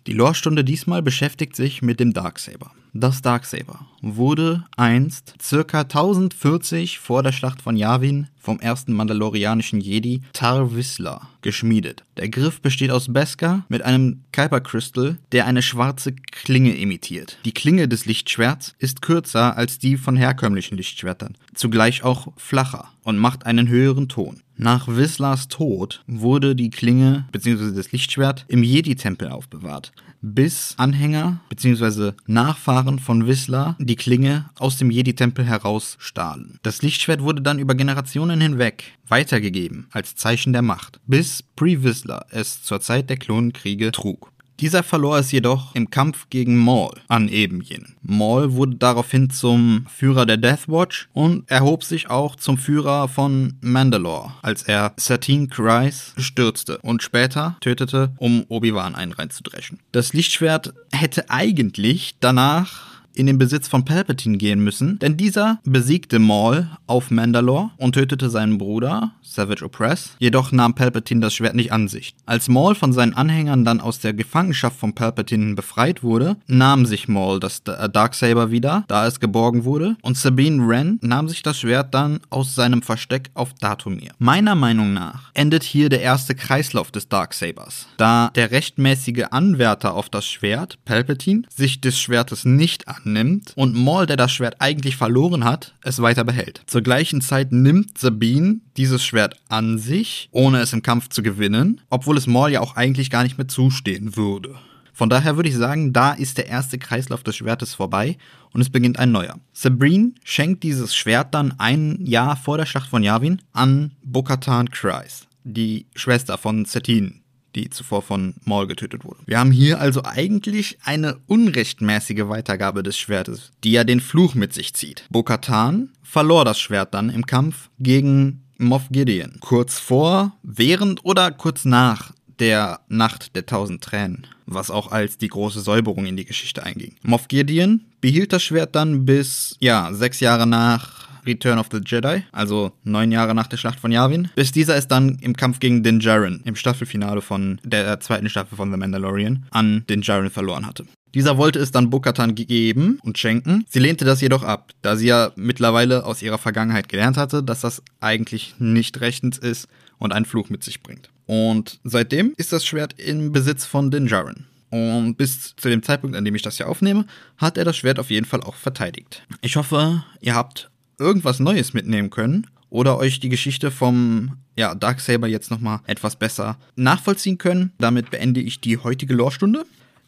Die 0.05 0.13
Lore-Stunde 0.13 0.63
diesmal 0.63 1.01
beschäftigt 1.01 1.55
sich 1.55 1.81
mit 1.81 1.99
dem 1.99 2.13
Darksaber. 2.13 2.71
Das 2.95 3.23
Darksaber 3.23 3.87
wurde 4.03 4.65
einst 4.77 5.33
circa 5.41 5.81
1040 5.81 6.99
vor 6.99 7.23
der 7.23 7.31
Schlacht 7.31 7.59
von 7.63 7.75
Yavin 7.75 8.27
vom 8.37 8.59
ersten 8.59 8.93
mandalorianischen 8.93 9.81
Jedi 9.81 10.21
Tar 10.33 10.75
Vizsla 10.75 11.27
geschmiedet. 11.41 12.03
Der 12.17 12.29
Griff 12.29 12.61
besteht 12.61 12.91
aus 12.91 13.11
Beskar 13.11 13.65
mit 13.67 13.81
einem 13.81 14.21
Kuiper 14.31 14.61
Crystal, 14.61 15.17
der 15.31 15.47
eine 15.47 15.63
schwarze 15.63 16.13
Klinge 16.13 16.75
imitiert. 16.75 17.39
Die 17.45 17.53
Klinge 17.53 17.87
des 17.87 18.05
Lichtschwerts 18.05 18.75
ist 18.77 19.01
kürzer 19.01 19.57
als 19.57 19.79
die 19.79 19.97
von 19.97 20.15
herkömmlichen 20.15 20.77
Lichtschwertern, 20.77 21.35
zugleich 21.55 22.03
auch 22.03 22.27
flacher 22.37 22.89
und 23.03 23.17
macht 23.17 23.47
einen 23.47 23.69
höheren 23.69 24.07
Ton. 24.07 24.41
Nach 24.55 24.87
Wisslas 24.87 25.47
Tod 25.47 26.03
wurde 26.05 26.55
die 26.55 26.69
Klinge 26.69 27.25
bzw. 27.31 27.75
das 27.75 27.91
Lichtschwert 27.91 28.45
im 28.49 28.61
Jedi-Tempel 28.61 29.29
aufbewahrt, 29.29 29.93
bis 30.23 30.73
Anhänger 30.77 31.41
bzw. 31.49 32.13
Nachfahren 32.25 32.97
von 32.97 33.27
Wissler 33.27 33.75
die 33.77 33.97
Klinge 33.97 34.49
aus 34.57 34.77
dem 34.77 34.89
Jedi-Tempel 34.89 35.45
heraus 35.45 35.97
stahlen. 35.99 36.59
Das 36.63 36.81
Lichtschwert 36.81 37.21
wurde 37.21 37.41
dann 37.41 37.59
über 37.59 37.75
Generationen 37.75 38.41
hinweg 38.41 38.97
weitergegeben 39.07 39.87
als 39.91 40.15
Zeichen 40.15 40.53
der 40.53 40.61
Macht, 40.61 40.99
bis 41.05 41.43
Pre-Wissler 41.55 42.25
es 42.31 42.63
zur 42.63 42.79
Zeit 42.79 43.09
der 43.09 43.17
Klonenkriege 43.17 43.91
trug. 43.91 44.32
Dieser 44.59 44.83
verlor 44.83 45.17
es 45.17 45.31
jedoch 45.31 45.73
im 45.75 45.89
Kampf 45.89 46.27
gegen 46.29 46.57
Maul 46.57 46.93
an 47.07 47.27
eben 47.27 47.61
jenen. 47.61 47.95
Maul 48.01 48.53
wurde 48.53 48.75
daraufhin 48.75 49.29
zum 49.29 49.85
Führer 49.89 50.25
der 50.25 50.37
Death 50.37 50.67
Watch 50.67 51.09
und 51.13 51.49
erhob 51.49 51.83
sich 51.83 52.09
auch 52.09 52.35
zum 52.35 52.57
Führer 52.57 53.07
von 53.07 53.55
Mandalore, 53.61 54.31
als 54.41 54.63
er 54.63 54.93
Satine 54.97 55.47
Kryze 55.47 56.13
stürzte 56.17 56.77
und 56.79 57.03
später 57.03 57.57
tötete, 57.61 58.13
um 58.17 58.45
Obi-Wan 58.47 58.95
einen 58.95 59.11
reinzudreschen. 59.11 59.79
Das 59.91 60.13
Lichtschwert 60.13 60.73
hätte 60.91 61.29
eigentlich 61.29 62.15
danach 62.19 62.92
in 63.15 63.25
den 63.25 63.37
Besitz 63.37 63.67
von 63.67 63.85
Palpatine 63.85 64.37
gehen 64.37 64.63
müssen, 64.63 64.99
denn 64.99 65.17
dieser 65.17 65.59
besiegte 65.63 66.19
Maul 66.19 66.67
auf 66.87 67.11
Mandalore 67.11 67.71
und 67.77 67.93
tötete 67.93 68.29
seinen 68.29 68.57
Bruder, 68.57 69.11
Savage 69.21 69.65
Opress, 69.65 70.15
jedoch 70.19 70.51
nahm 70.51 70.75
Palpatine 70.75 71.21
das 71.21 71.33
Schwert 71.33 71.55
nicht 71.55 71.71
an 71.71 71.87
sich. 71.87 72.15
Als 72.25 72.49
Maul 72.49 72.75
von 72.75 72.93
seinen 72.93 73.13
Anhängern 73.13 73.65
dann 73.65 73.81
aus 73.81 73.99
der 73.99 74.13
Gefangenschaft 74.13 74.77
von 74.77 74.93
Palpatine 74.93 75.55
befreit 75.55 76.03
wurde, 76.03 76.37
nahm 76.47 76.85
sich 76.85 77.07
Maul 77.07 77.39
das 77.39 77.61
äh, 77.65 77.89
Darksaber 77.89 78.51
wieder, 78.51 78.83
da 78.87 79.07
es 79.07 79.19
geborgen 79.19 79.65
wurde, 79.65 79.95
und 80.01 80.17
Sabine 80.17 80.67
Wren 80.67 80.99
nahm 81.01 81.29
sich 81.29 81.43
das 81.43 81.59
Schwert 81.59 81.93
dann 81.93 82.19
aus 82.29 82.55
seinem 82.55 82.81
Versteck 82.81 83.29
auf 83.33 83.53
Datumir. 83.53 84.11
Meiner 84.19 84.55
Meinung 84.55 84.93
nach 84.93 85.31
endet 85.33 85.63
hier 85.63 85.89
der 85.89 86.01
erste 86.01 86.35
Kreislauf 86.35 86.91
des 86.91 87.09
Darksabers, 87.09 87.87
da 87.97 88.31
der 88.35 88.51
rechtmäßige 88.51 89.25
Anwärter 89.31 89.93
auf 89.93 90.09
das 90.09 90.25
Schwert, 90.25 90.77
Palpatine, 90.85 91.43
sich 91.49 91.81
des 91.81 91.99
Schwertes 91.99 92.45
nicht 92.45 92.87
an 92.87 93.02
nimmt 93.05 93.53
und 93.55 93.75
Maul, 93.75 94.05
der 94.05 94.17
das 94.17 94.31
Schwert 94.31 94.55
eigentlich 94.59 94.95
verloren 94.95 95.43
hat, 95.43 95.75
es 95.83 96.01
weiter 96.01 96.23
behält. 96.23 96.61
Zur 96.67 96.81
gleichen 96.81 97.21
Zeit 97.21 97.51
nimmt 97.51 97.97
Sabine 97.97 98.61
dieses 98.77 99.03
Schwert 99.03 99.35
an 99.49 99.77
sich, 99.77 100.29
ohne 100.31 100.59
es 100.59 100.73
im 100.73 100.81
Kampf 100.81 101.09
zu 101.09 101.23
gewinnen, 101.23 101.81
obwohl 101.89 102.17
es 102.17 102.27
Maul 102.27 102.51
ja 102.51 102.61
auch 102.61 102.75
eigentlich 102.75 103.09
gar 103.09 103.23
nicht 103.23 103.37
mehr 103.37 103.47
zustehen 103.47 104.15
würde. 104.15 104.55
Von 104.95 105.09
daher 105.09 105.35
würde 105.35 105.49
ich 105.49 105.55
sagen, 105.55 105.91
da 105.91 106.11
ist 106.13 106.37
der 106.37 106.47
erste 106.47 106.77
Kreislauf 106.77 107.23
des 107.23 107.35
Schwertes 107.35 107.73
vorbei 107.73 108.17
und 108.51 108.61
es 108.61 108.69
beginnt 108.69 108.99
ein 108.99 109.11
neuer. 109.11 109.39
Sabrine 109.51 110.11
schenkt 110.23 110.61
dieses 110.61 110.95
Schwert 110.95 111.33
dann 111.33 111.55
ein 111.57 112.05
Jahr 112.05 112.37
vor 112.37 112.59
der 112.59 112.67
Schlacht 112.67 112.89
von 112.89 113.01
Yavin 113.01 113.41
an 113.53 113.91
Bokatan 114.03 114.69
Kryze, 114.69 115.25
die 115.43 115.87
Schwester 115.95 116.37
von 116.37 116.65
Satine, 116.65 117.22
die 117.55 117.69
zuvor 117.69 118.01
von 118.01 118.35
Maul 118.45 118.67
getötet 118.67 119.03
wurde. 119.03 119.19
Wir 119.25 119.39
haben 119.39 119.51
hier 119.51 119.79
also 119.79 120.03
eigentlich 120.03 120.77
eine 120.83 121.17
unrechtmäßige 121.27 122.27
Weitergabe 122.27 122.83
des 122.83 122.97
Schwertes, 122.97 123.51
die 123.63 123.71
ja 123.71 123.83
den 123.83 123.99
Fluch 123.99 124.35
mit 124.35 124.53
sich 124.53 124.73
zieht. 124.73 125.05
Bo-Katan 125.09 125.89
verlor 126.01 126.45
das 126.45 126.59
Schwert 126.59 126.93
dann 126.93 127.09
im 127.09 127.25
Kampf 127.25 127.69
gegen 127.79 128.43
Moff 128.57 128.87
Gideon. 128.91 129.37
Kurz 129.39 129.79
vor, 129.79 130.33
während 130.43 131.03
oder 131.05 131.31
kurz 131.31 131.65
nach 131.65 132.13
der 132.39 132.81
Nacht 132.87 133.35
der 133.35 133.45
tausend 133.45 133.83
Tränen, 133.83 134.27
was 134.45 134.71
auch 134.71 134.91
als 134.91 135.17
die 135.17 135.27
große 135.27 135.61
Säuberung 135.61 136.05
in 136.05 136.17
die 136.17 136.25
Geschichte 136.25 136.63
einging. 136.63 136.95
Moff 137.03 137.27
Gideon 137.27 137.81
behielt 138.01 138.33
das 138.33 138.43
Schwert 138.43 138.75
dann 138.75 139.05
bis, 139.05 139.55
ja, 139.59 139.93
sechs 139.93 140.19
Jahre 140.19 140.47
nach 140.47 141.02
Return 141.25 141.59
of 141.59 141.67
the 141.71 141.79
Jedi, 141.83 142.23
also 142.31 142.71
neun 142.83 143.11
Jahre 143.11 143.35
nach 143.35 143.47
der 143.47 143.57
Schlacht 143.57 143.79
von 143.79 143.91
Yavin, 143.91 144.29
bis 144.35 144.51
dieser 144.51 144.75
es 144.75 144.87
dann 144.87 145.17
im 145.21 145.35
Kampf 145.35 145.59
gegen 145.59 145.83
Din 145.83 145.99
Djarin 145.99 146.41
im 146.45 146.55
Staffelfinale 146.55 147.21
von 147.21 147.59
der 147.63 147.99
zweiten 147.99 148.29
Staffel 148.29 148.55
von 148.55 148.71
The 148.71 148.77
Mandalorian 148.77 149.45
an 149.51 149.83
Din 149.89 150.01
Djarin 150.01 150.29
verloren 150.29 150.65
hatte. 150.65 150.85
Dieser 151.13 151.37
wollte 151.37 151.59
es 151.59 151.71
dann 151.71 151.91
Bokatan 151.91 152.33
geben 152.33 152.97
und 153.03 153.19
schenken. 153.19 153.65
Sie 153.69 153.79
lehnte 153.79 154.03
das 154.03 154.21
jedoch 154.21 154.43
ab, 154.43 154.71
da 154.81 154.95
sie 154.95 155.07
ja 155.07 155.31
mittlerweile 155.35 156.05
aus 156.05 156.23
ihrer 156.23 156.39
Vergangenheit 156.39 156.89
gelernt 156.89 157.17
hatte, 157.17 157.43
dass 157.43 157.61
das 157.61 157.83
eigentlich 157.99 158.55
nicht 158.57 158.99
rechtens 158.99 159.37
ist 159.37 159.67
und 159.99 160.11
einen 160.11 160.25
Fluch 160.25 160.49
mit 160.49 160.63
sich 160.63 160.81
bringt. 160.81 161.09
Und 161.27 161.79
seitdem 161.83 162.33
ist 162.37 162.51
das 162.51 162.65
Schwert 162.65 162.99
im 162.99 163.31
Besitz 163.31 163.65
von 163.65 163.91
Din 163.91 164.07
Djarin. 164.07 164.45
Und 164.73 165.17
bis 165.17 165.55
zu 165.55 165.69
dem 165.69 165.83
Zeitpunkt, 165.83 166.15
an 166.17 166.25
dem 166.25 166.33
ich 166.33 166.41
das 166.41 166.57
hier 166.57 166.67
aufnehme, 166.67 167.05
hat 167.37 167.59
er 167.59 167.63
das 167.63 167.77
Schwert 167.77 167.99
auf 167.99 168.09
jeden 168.09 168.25
Fall 168.25 168.41
auch 168.41 168.55
verteidigt. 168.55 169.23
Ich 169.41 169.55
hoffe, 169.55 170.03
ihr 170.19 170.33
habt 170.33 170.71
irgendwas 170.99 171.39
Neues 171.39 171.73
mitnehmen 171.73 172.09
können 172.09 172.47
oder 172.69 172.97
euch 172.97 173.19
die 173.19 173.29
Geschichte 173.29 173.71
vom 173.71 174.37
ja, 174.57 174.75
Darksaber 174.75 175.27
jetzt 175.27 175.51
nochmal 175.51 175.79
etwas 175.85 176.15
besser 176.15 176.57
nachvollziehen 176.75 177.37
können. 177.37 177.71
Damit 177.77 178.11
beende 178.11 178.41
ich 178.41 178.61
die 178.61 178.77
heutige 178.77 179.13
Lorestunde. 179.13 179.65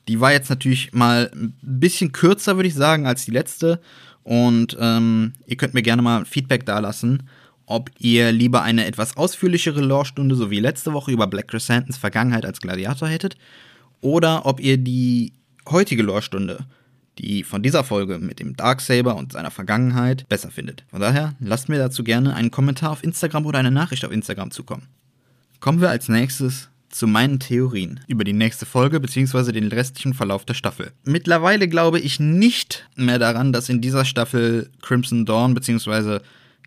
Die 0.07 0.19
war 0.19 0.31
jetzt 0.31 0.49
natürlich 0.49 0.93
mal 0.93 1.31
ein 1.33 1.53
bisschen 1.61 2.11
kürzer, 2.11 2.55
würde 2.55 2.67
ich 2.67 2.75
sagen, 2.75 3.07
als 3.07 3.25
die 3.25 3.31
letzte. 3.31 3.81
Und 4.23 4.75
ähm, 4.79 5.33
ihr 5.45 5.57
könnt 5.57 5.73
mir 5.73 5.81
gerne 5.81 6.01
mal 6.01 6.25
Feedback 6.25 6.65
dalassen, 6.65 7.29
ob 7.65 7.91
ihr 7.99 8.31
lieber 8.31 8.61
eine 8.61 8.85
etwas 8.85 9.17
ausführlichere 9.17 9.81
Lorestunde, 9.81 10.35
so 10.35 10.49
wie 10.49 10.59
letzte 10.59 10.93
Woche 10.93 11.11
über 11.11 11.27
Black 11.27 11.47
Crescentons 11.47 11.97
Vergangenheit 11.97 12.45
als 12.45 12.61
Gladiator 12.61 13.07
hättet, 13.07 13.37
oder 14.01 14.45
ob 14.45 14.59
ihr 14.59 14.77
die 14.77 15.33
heutige 15.69 16.03
Lorestunde 16.03 16.65
die 17.17 17.43
von 17.43 17.63
dieser 17.63 17.83
Folge 17.83 18.19
mit 18.19 18.39
dem 18.39 18.55
Darksaber 18.55 19.15
und 19.15 19.33
seiner 19.33 19.51
Vergangenheit 19.51 20.27
besser 20.29 20.51
findet. 20.51 20.83
Von 20.89 21.01
daher 21.01 21.35
lasst 21.39 21.69
mir 21.69 21.77
dazu 21.77 22.03
gerne 22.03 22.35
einen 22.35 22.51
Kommentar 22.51 22.91
auf 22.91 23.03
Instagram 23.03 23.45
oder 23.45 23.59
eine 23.59 23.71
Nachricht 23.71 24.05
auf 24.05 24.11
Instagram 24.11 24.51
zukommen. 24.51 24.87
Kommen 25.59 25.81
wir 25.81 25.89
als 25.89 26.09
nächstes 26.09 26.69
zu 26.89 27.07
meinen 27.07 27.39
Theorien 27.39 27.99
über 28.07 28.23
die 28.23 28.33
nächste 28.33 28.65
Folge 28.65 28.99
bzw. 28.99 29.51
den 29.51 29.67
restlichen 29.67 30.13
Verlauf 30.13 30.45
der 30.45 30.53
Staffel. 30.53 30.91
Mittlerweile 31.03 31.67
glaube 31.67 31.99
ich 31.99 32.19
nicht 32.19 32.87
mehr 32.95 33.19
daran, 33.19 33.51
dass 33.51 33.67
in 33.67 33.81
dieser 33.81 34.05
Staffel 34.05 34.69
Crimson 34.81 35.25
Dawn 35.25 35.53
bzw. 35.53 36.19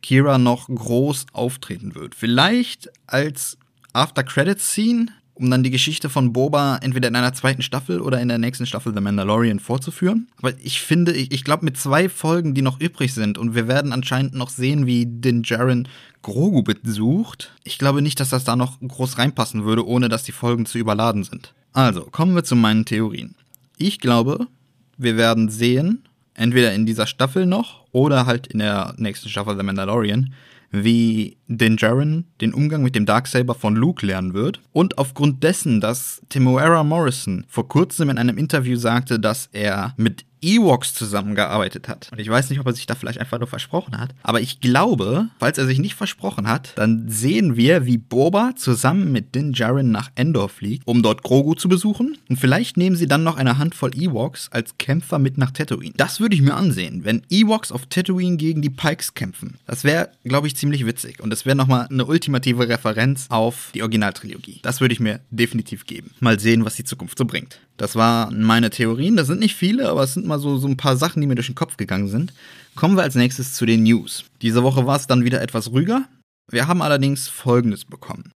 Kira 0.03 0.39
noch 0.39 0.69
groß 0.69 1.27
auftreten 1.33 1.95
wird. 1.95 2.15
Vielleicht 2.15 2.91
als 3.07 3.57
After 3.93 4.23
Credits 4.23 4.71
Scene 4.71 5.07
um 5.39 5.51
dann 5.51 5.63
die 5.63 5.71
Geschichte 5.71 6.09
von 6.09 6.33
Boba 6.33 6.79
entweder 6.83 7.09
in 7.09 7.17
einer 7.17 7.33
zweiten 7.33 7.63
Staffel 7.63 8.01
oder 8.01 8.21
in 8.21 8.29
der 8.29 8.39
nächsten 8.39 8.67
Staffel 8.67 8.93
The 8.95 9.01
Mandalorian 9.01 9.61
vorzuführen. 9.61 10.29
Aber 10.39 10.53
ich 10.63 10.81
finde, 10.81 11.13
ich, 11.13 11.33
ich 11.33 11.45
glaube, 11.45 11.65
mit 11.65 11.77
zwei 11.77 12.09
Folgen, 12.09 12.55
die 12.55 12.63
noch 12.63 12.81
übrig 12.81 13.15
sind, 13.15 13.39
und 13.39 13.55
wir 13.55 13.69
werden 13.69 13.93
anscheinend 13.93 14.35
noch 14.35 14.51
sehen, 14.51 14.87
wie 14.87 15.07
Din 15.07 15.43
Djarin 15.43 15.89
Grogu 16.23 16.63
besucht, 16.63 17.55
ich 17.65 17.79
glaube 17.79 18.03
nicht, 18.03 18.19
dass 18.21 18.31
das 18.31 18.45
da 18.45 18.57
noch 18.57 18.81
groß 18.81 19.19
reinpassen 19.19 19.65
würde, 19.65 19.87
ohne 19.87 20.09
dass 20.09 20.25
die 20.25 20.33
Folgen 20.33 20.67
zu 20.67 20.79
überladen 20.79 21.25
sind. 21.25 21.55
Also, 21.73 22.03
kommen 22.03 22.35
wir 22.35 22.45
zu 22.45 22.57
meinen 22.57 22.85
Theorien. 22.85 23.37
Ich 23.77 24.01
glaube, 24.01 24.49
wir 24.97 25.17
werden 25.17 25.49
sehen, 25.49 26.09
entweder 26.35 26.73
in 26.73 26.87
dieser 26.87 27.07
Staffel 27.07 27.47
noch 27.47 27.85
oder 27.93 28.27
halt 28.27 28.49
in 28.49 28.59
der 28.59 28.95
nächsten 28.97 29.29
Staffel 29.29 29.57
The 29.57 29.63
Mandalorian, 29.63 30.35
wie 30.71 31.37
Din 31.47 31.77
Djarin 31.77 32.25
den 32.41 32.53
Umgang 32.53 32.83
mit 32.83 32.95
dem 32.95 33.07
Darksaber 33.07 33.55
von 33.55 33.75
Luke 33.75 34.05
lernen 34.05 34.35
wird. 34.35 34.61
Und 34.73 34.99
aufgrund 34.99 35.43
dessen, 35.43 35.81
dass 35.81 36.21
Temuera 36.29 36.85
Morrison 36.85 37.45
vor 37.49 37.69
kurzem 37.69 38.11
in 38.11 38.19
einem 38.19 38.39
Interview 38.39 38.77
sagte, 38.77 39.19
dass 39.19 39.49
er 39.53 39.95
mit 39.97 40.25
Ewoks 40.41 40.95
zusammengearbeitet 40.95 41.89
hat. 41.89 42.09
Und 42.13 42.19
ich 42.19 42.29
weiß 42.29 42.51
nicht, 42.51 42.61
ob 42.61 42.67
er 42.67 42.73
sich 42.73 42.87
da 42.87 42.95
vielleicht 42.95 43.21
einfach 43.21 43.39
nur 43.39 43.49
versprochen 43.49 43.99
hat. 43.99 44.15
Aber 44.23 44.41
ich 44.41 44.61
glaube, 44.61 45.29
falls 45.39 45.59
er 45.59 45.67
sich 45.67 45.79
nicht 45.79 45.95
versprochen 45.95 46.49
hat, 46.49 46.73
dann 46.77 47.09
sehen 47.09 47.57
wir, 47.57 47.87
wie 47.87 47.99
Boba 47.99 48.53
zusammen 48.57 49.13
mit 49.13 49.35
Din 49.35 49.53
Djarin 49.53 49.91
nach 49.91 50.11
Endor 50.15 50.49
fliegt, 50.49 50.87
um 50.87 51.03
dort 51.03 51.23
Grogu 51.23 51.55
zu 51.55 51.69
besuchen. 51.69 52.17
Und 52.29 52.39
vielleicht 52.39 52.77
nehmen 52.77 52.97
sie 52.97 53.07
dann 53.07 53.23
noch 53.23 53.37
eine 53.37 53.59
Handvoll 53.59 53.95
Ewoks 53.95 54.49
als 54.51 54.79
Kämpfer 54.79 55.19
mit 55.19 55.39
nach 55.39 55.51
Tatooine. 55.51 55.95
Das 55.97 56.21
würde 56.21 56.35
ich 56.35 56.43
mir 56.43 56.55
ansehen, 56.55 57.05
wenn 57.05 57.23
Ewoks 57.31 57.73
auf 57.73 57.87
Tatooine 57.87 58.37
gegen 58.37 58.63
die 58.63 58.71
Pikes 58.71 59.15
kämpfen. 59.15 59.59
Das 59.67 59.85
wäre, 59.85 60.11
glaube 60.25 60.47
ich, 60.47 60.57
ziemlich 60.57 60.87
witzig. 60.87 61.21
Und 61.21 61.31
das 61.31 61.47
wäre 61.47 61.57
nochmal 61.57 61.87
eine 61.91 62.07
ultimative 62.07 62.69
Referenz 62.69 63.27
auf 63.29 63.71
die 63.75 63.83
Originaltrilogie. 63.83 64.61
Das 64.63 64.81
würde 64.81 64.95
ich 64.95 65.01
mir 65.01 65.21
definitiv 65.31 65.87
geben. 65.87 66.11
Mal 66.21 66.41
sehen, 66.41 66.65
was 66.65 66.77
die 66.77 66.85
Zukunft 66.85 67.19
so 67.19 67.25
bringt. 67.25 67.61
Das 67.79 67.97
waren 67.97 68.43
meine 68.43 68.71
Theorien. 68.71 69.17
Das 69.17 69.29
sind 69.29 69.41
nicht 69.41 69.55
viele, 69.55 69.89
aber 69.89 70.03
es 70.03 70.13
sind 70.13 70.27
mal 70.27 70.39
so, 70.39 70.59
so 70.59 70.69
ein 70.69 70.77
paar 70.77 70.97
Sachen, 70.97 71.21
die 71.21 71.27
mir 71.27 71.37
durch 71.37 71.47
den 71.47 71.55
Kopf 71.55 71.77
gegangen 71.77 72.09
sind. 72.09 72.35
Kommen 72.75 72.97
wir 72.97 73.05
als 73.05 73.15
nächstes 73.15 73.55
zu 73.55 73.65
den 73.67 73.85
News. 73.85 74.25
Diese 74.43 74.63
Woche 74.63 74.85
war 74.85 74.97
es 74.97 75.07
dann 75.07 75.25
wieder 75.25 75.41
etwas 75.41 75.71
ruhiger. 75.71 76.07
Wir 76.51 76.67
haben 76.67 76.83
allerdings 76.83 77.29
Folgendes 77.29 77.85
bekommen. 77.85 78.33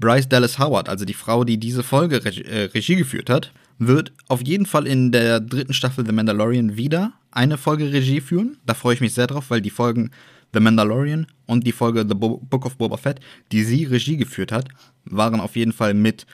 Bryce 0.00 0.28
Dallas 0.28 0.58
Howard, 0.58 0.88
also 0.88 1.04
die 1.04 1.14
Frau, 1.14 1.44
die 1.44 1.58
diese 1.58 1.82
Folge 1.82 2.24
Regie, 2.24 2.42
äh, 2.42 2.64
Regie 2.64 2.96
geführt 2.96 3.28
hat, 3.28 3.52
wird 3.78 4.12
auf 4.28 4.42
jeden 4.42 4.64
Fall 4.64 4.86
in 4.86 5.12
der 5.12 5.40
dritten 5.40 5.74
Staffel 5.74 6.06
The 6.06 6.12
Mandalorian 6.12 6.76
wieder 6.76 7.12
eine 7.30 7.58
Folge 7.58 7.92
Regie 7.92 8.20
führen. 8.20 8.58
Da 8.64 8.74
freue 8.74 8.94
ich 8.94 9.00
mich 9.00 9.12
sehr 9.12 9.26
drauf, 9.26 9.50
weil 9.50 9.60
die 9.60 9.70
Folgen 9.70 10.12
The 10.54 10.60
Mandalorian 10.60 11.26
und 11.46 11.66
die 11.66 11.72
Folge 11.72 12.06
The 12.08 12.14
Bo 12.14 12.38
Book 12.38 12.64
of 12.64 12.78
Boba 12.78 12.96
Fett, 12.96 13.20
die 13.52 13.64
sie 13.64 13.84
Regie 13.84 14.16
geführt 14.16 14.50
hat, 14.50 14.68
waren 15.04 15.40
auf 15.40 15.56
jeden 15.56 15.72
Fall 15.72 15.94
mit 15.94 16.26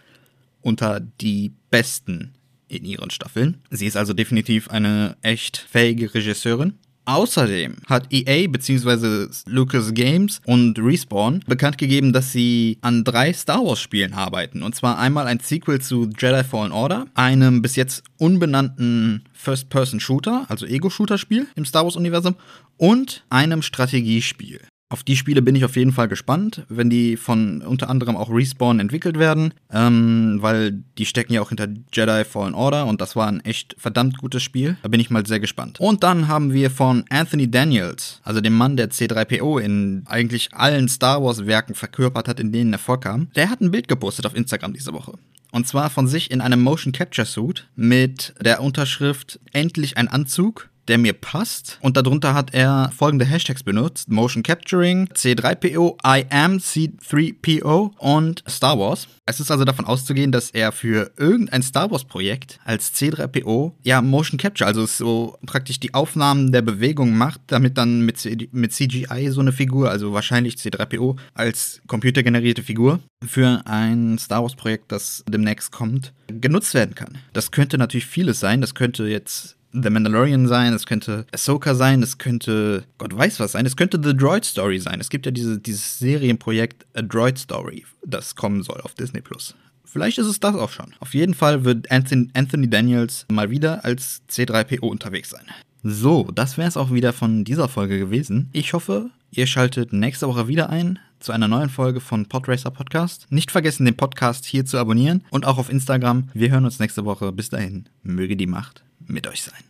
unter 0.61 1.01
die 1.01 1.53
besten 1.71 2.35
in 2.68 2.85
ihren 2.85 3.11
Staffeln. 3.11 3.59
Sie 3.70 3.87
ist 3.87 3.96
also 3.96 4.12
definitiv 4.12 4.68
eine 4.68 5.16
echt 5.22 5.57
fähige 5.57 6.12
Regisseurin. 6.14 6.74
Außerdem 7.07 7.77
hat 7.87 8.11
EA 8.11 8.48
bzw. 8.48 9.29
Lucas 9.46 9.92
Games 9.92 10.40
und 10.46 10.79
Respawn 10.79 11.40
bekannt 11.46 11.77
gegeben, 11.77 12.14
dass 12.14 12.33
sie 12.33 12.79
an 12.81 13.05
drei 13.05 13.33
Star 13.35 13.62
Wars 13.64 13.81
Spielen 13.81 14.14
arbeiten. 14.14 14.62
Und 14.62 14.74
zwar 14.74 14.98
einmal 14.98 15.27
ein 15.27 15.40
Sequel 15.40 15.83
zu 15.83 16.09
Jedi 16.18 16.42
Fallen 16.44 16.72
Order, 16.72 17.07
einem 17.14 17.61
bis 17.61 17.77
jetzt 17.77 18.05
unbenannten 18.16 19.24
First-Person-Shooter, 19.35 20.46
also 20.48 20.64
Ego-Shooter-Spiel 20.64 21.46
im 21.57 21.66
Star 21.66 21.85
Wars-Universum 21.85 22.37
und 22.79 23.24
einem 23.29 23.61
Strategiespiel. 23.61 24.61
Auf 24.90 25.03
die 25.03 25.16
Spiele 25.16 25.42
bin 25.42 25.57
ich 25.57 25.64
auf 25.64 25.77
jeden 25.77 25.92
Fall 25.92 26.09
gespannt, 26.09 26.64
wenn 26.68 26.90
die 26.90 27.16
von 27.16 27.62
unter 27.62 27.88
anderem 27.88 28.16
auch 28.16 28.31
Respawn 28.31 28.81
entwickelt 28.81 29.18
werden, 29.18 29.55
ähm, 29.73 30.38
weil 30.40 30.85
die 30.99 31.07
stecken 31.07 31.33
ja 31.33 31.40
auch 31.40 31.49
hinter 31.49 31.68
Jedi 31.92 32.25
Fallen 32.25 32.55
Order 32.55 32.87
und 32.87 33.01
das 33.01 33.16
war 33.16 33.27
ein 33.27 33.40
echt 33.40 33.75
verdammt 33.79 34.18
gutes 34.18 34.42
Spiel. 34.42 34.77
Da 34.83 34.88
bin 34.88 35.01
ich 35.01 35.11
mal 35.11 35.27
sehr 35.27 35.40
gespannt. 35.40 35.81
Und 35.81 36.03
dann 36.03 36.29
haben 36.29 36.53
wir 36.53 36.70
von 36.70 37.05
Anthony 37.09 37.51
Daniels, 37.51 38.20
also 38.23 38.40
dem 38.40 38.55
Mann, 38.55 38.77
der 38.77 38.90
C3PO 38.90 39.59
in 39.59 40.05
eigentlich 40.07 40.53
allen 40.53 40.88
Star 40.88 41.23
Wars 41.25 41.47
Werken 41.47 41.75
verkörpert 41.75 42.29
hat, 42.29 42.38
in 42.38 42.53
denen 42.53 42.73
er 42.73 42.79
vorkam, 42.79 43.31
der 43.35 43.51
hat 43.51 43.62
ein 43.62 43.70
Bild 43.70 43.88
gepostet 43.88 44.27
auf 44.27 44.37
Instagram 44.37 44.75
diese 44.75 44.92
Woche. 44.92 45.14
Und 45.51 45.66
zwar 45.66 45.88
von 45.88 46.09
sich 46.09 46.31
in 46.31 46.40
einem 46.40 46.62
Motion 46.62 46.92
Capture 46.92 47.27
Suit 47.27 47.68
mit 47.75 48.35
der 48.40 48.61
Unterschrift 48.61 49.40
Endlich 49.53 49.97
ein 49.97 50.09
Anzug 50.09 50.68
der 50.88 50.99
mir 50.99 51.12
passt. 51.12 51.79
Und 51.81 51.97
darunter 51.97 52.35
hat 52.35 52.55
er 52.55 52.90
folgende 52.97 53.25
Hashtags 53.25 53.62
benutzt: 53.62 54.11
Motion 54.11 54.42
Capturing, 54.42 55.09
C3PO, 55.09 55.97
I 56.07 56.27
am 56.31 56.59
C3PO 56.59 57.92
und 57.99 58.44
Star 58.49 58.79
Wars. 58.79 59.09
Es 59.27 59.40
ist 59.40 59.51
also 59.51 59.64
davon 59.64 59.87
auszugehen, 59.87 60.33
dass 60.33 60.51
er 60.51 60.70
für 60.70 61.11
irgendein 61.16 61.62
Star 61.62 61.90
Wars 61.90 62.05
Projekt 62.05 62.61
als 62.64 62.94
C3PO 62.94 63.73
ja 63.83 64.03
Motion 64.03 64.38
Capture, 64.38 64.68
also 64.68 64.85
so 64.85 65.38
praktisch 65.47 65.81
die 65.81 65.94
Aufnahmen 65.94 66.53
der 66.53 66.62
Bewegung 66.62 67.16
macht, 67.16 67.40
damit 67.47 67.79
dann 67.79 68.03
mit, 68.03 68.18
C 68.18 68.49
mit 68.53 68.73
CGI 68.73 69.31
so 69.31 69.40
eine 69.40 69.53
Figur, 69.53 69.90
also 69.90 70.12
wahrscheinlich 70.12 70.57
C3PO 70.57 71.16
als 71.33 71.81
computergenerierte 71.87 72.62
Figur 72.62 73.01
für 73.27 73.62
ein 73.64 74.18
Star 74.18 74.42
Wars 74.42 74.57
Projekt, 74.57 74.92
das 74.92 75.25
demnächst 75.29 75.73
kommt, 75.73 76.12
genutzt 76.29 76.75
werden 76.75 76.94
kann. 76.94 77.18
Das 77.33 77.51
könnte 77.51 77.79
natürlich 77.79 78.07
vieles 78.07 78.40
sein. 78.40 78.61
Das 78.61 78.75
könnte 78.75 79.07
jetzt 79.07 79.57
The 79.75 79.91
Mandalorian 79.91 80.47
sein, 80.47 80.73
es 80.73 80.87
könnte 80.87 81.27
Ahsoka 81.33 81.75
sein, 81.75 82.01
es 82.01 82.19
könnte 82.19 82.85
Gott 82.97 83.17
weiß 83.17 83.41
was 83.41 83.53
sein, 83.53 83.67
es 83.67 83.77
könnte 83.77 84.01
The 84.01 84.17
Droid 84.17 84.45
Story 84.45 84.79
sein. 84.79 85.01
Es 85.01 85.11
gibt 85.11 85.27
ja 85.27 85.33
diese, 85.33 85.59
dieses 85.59 85.99
Serienprojekt 85.99 86.87
A 86.95 87.03
Droid 87.03 87.39
Story, 87.39 87.85
das 88.07 88.37
kommen 88.37 88.63
soll 88.63 88.81
auf 88.83 88.95
Disney 88.95 89.21
Plus. 89.21 89.57
Vielleicht 89.85 90.19
ist 90.19 90.27
es 90.27 90.39
das 90.39 90.55
auch 90.55 90.71
schon. 90.71 90.95
Auf 91.01 91.15
jeden 91.15 91.35
Fall 91.35 91.65
wird 91.65 91.91
Anthony 91.91 92.71
Daniels 92.71 93.27
mal 93.31 93.51
wieder 93.51 93.85
als 93.85 94.23
C3PO 94.31 94.87
unterwegs 94.87 95.31
sein. 95.31 95.45
So, 95.83 96.31
das 96.33 96.57
wäre 96.57 96.69
es 96.69 96.77
auch 96.77 96.93
wieder 96.93 97.13
von 97.13 97.45
dieser 97.45 97.69
Folge 97.69 97.99
gewesen. 97.99 98.51
Ich 98.53 98.73
hoffe, 98.75 99.11
ihr 99.33 99.47
schaltet 99.49 99.93
nächste 99.93 100.29
Woche 100.29 100.47
wieder 100.47 100.71
ein 100.71 101.01
zu 101.19 101.33
einer 101.33 101.49
neuen 101.49 101.69
Folge 101.69 102.01
von 102.01 102.27
Podracer 102.27 102.71
Podcast. 102.71 103.27
Nicht 103.31 103.51
vergessen, 103.51 103.87
den 103.87 103.97
Podcast 103.97 104.45
hier 104.45 104.65
zu 104.65 104.79
abonnieren 104.79 105.25
und 105.31 105.47
auch 105.47 105.59
auf 105.59 105.71
Instagram. 105.71 106.29
Wir 106.33 106.51
hören 106.51 106.65
uns 106.65 106.79
nächste 106.79 107.05
Woche. 107.05 107.33
Bis 107.33 107.49
dahin, 107.49 107.87
möge 108.03 108.37
die 108.37 108.47
Macht 108.47 108.84
mit 109.07 109.27
euch 109.27 109.43
sein. 109.43 109.62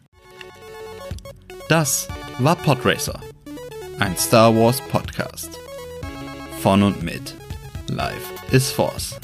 Das 1.69 2.09
war 2.39 2.57
Podracer, 2.57 3.21
ein 3.99 4.17
Star 4.17 4.55
Wars 4.55 4.81
Podcast. 4.89 5.51
Von 6.61 6.83
und 6.83 7.03
mit 7.03 7.35
Life 7.89 8.33
is 8.51 8.71
Force. 8.71 9.17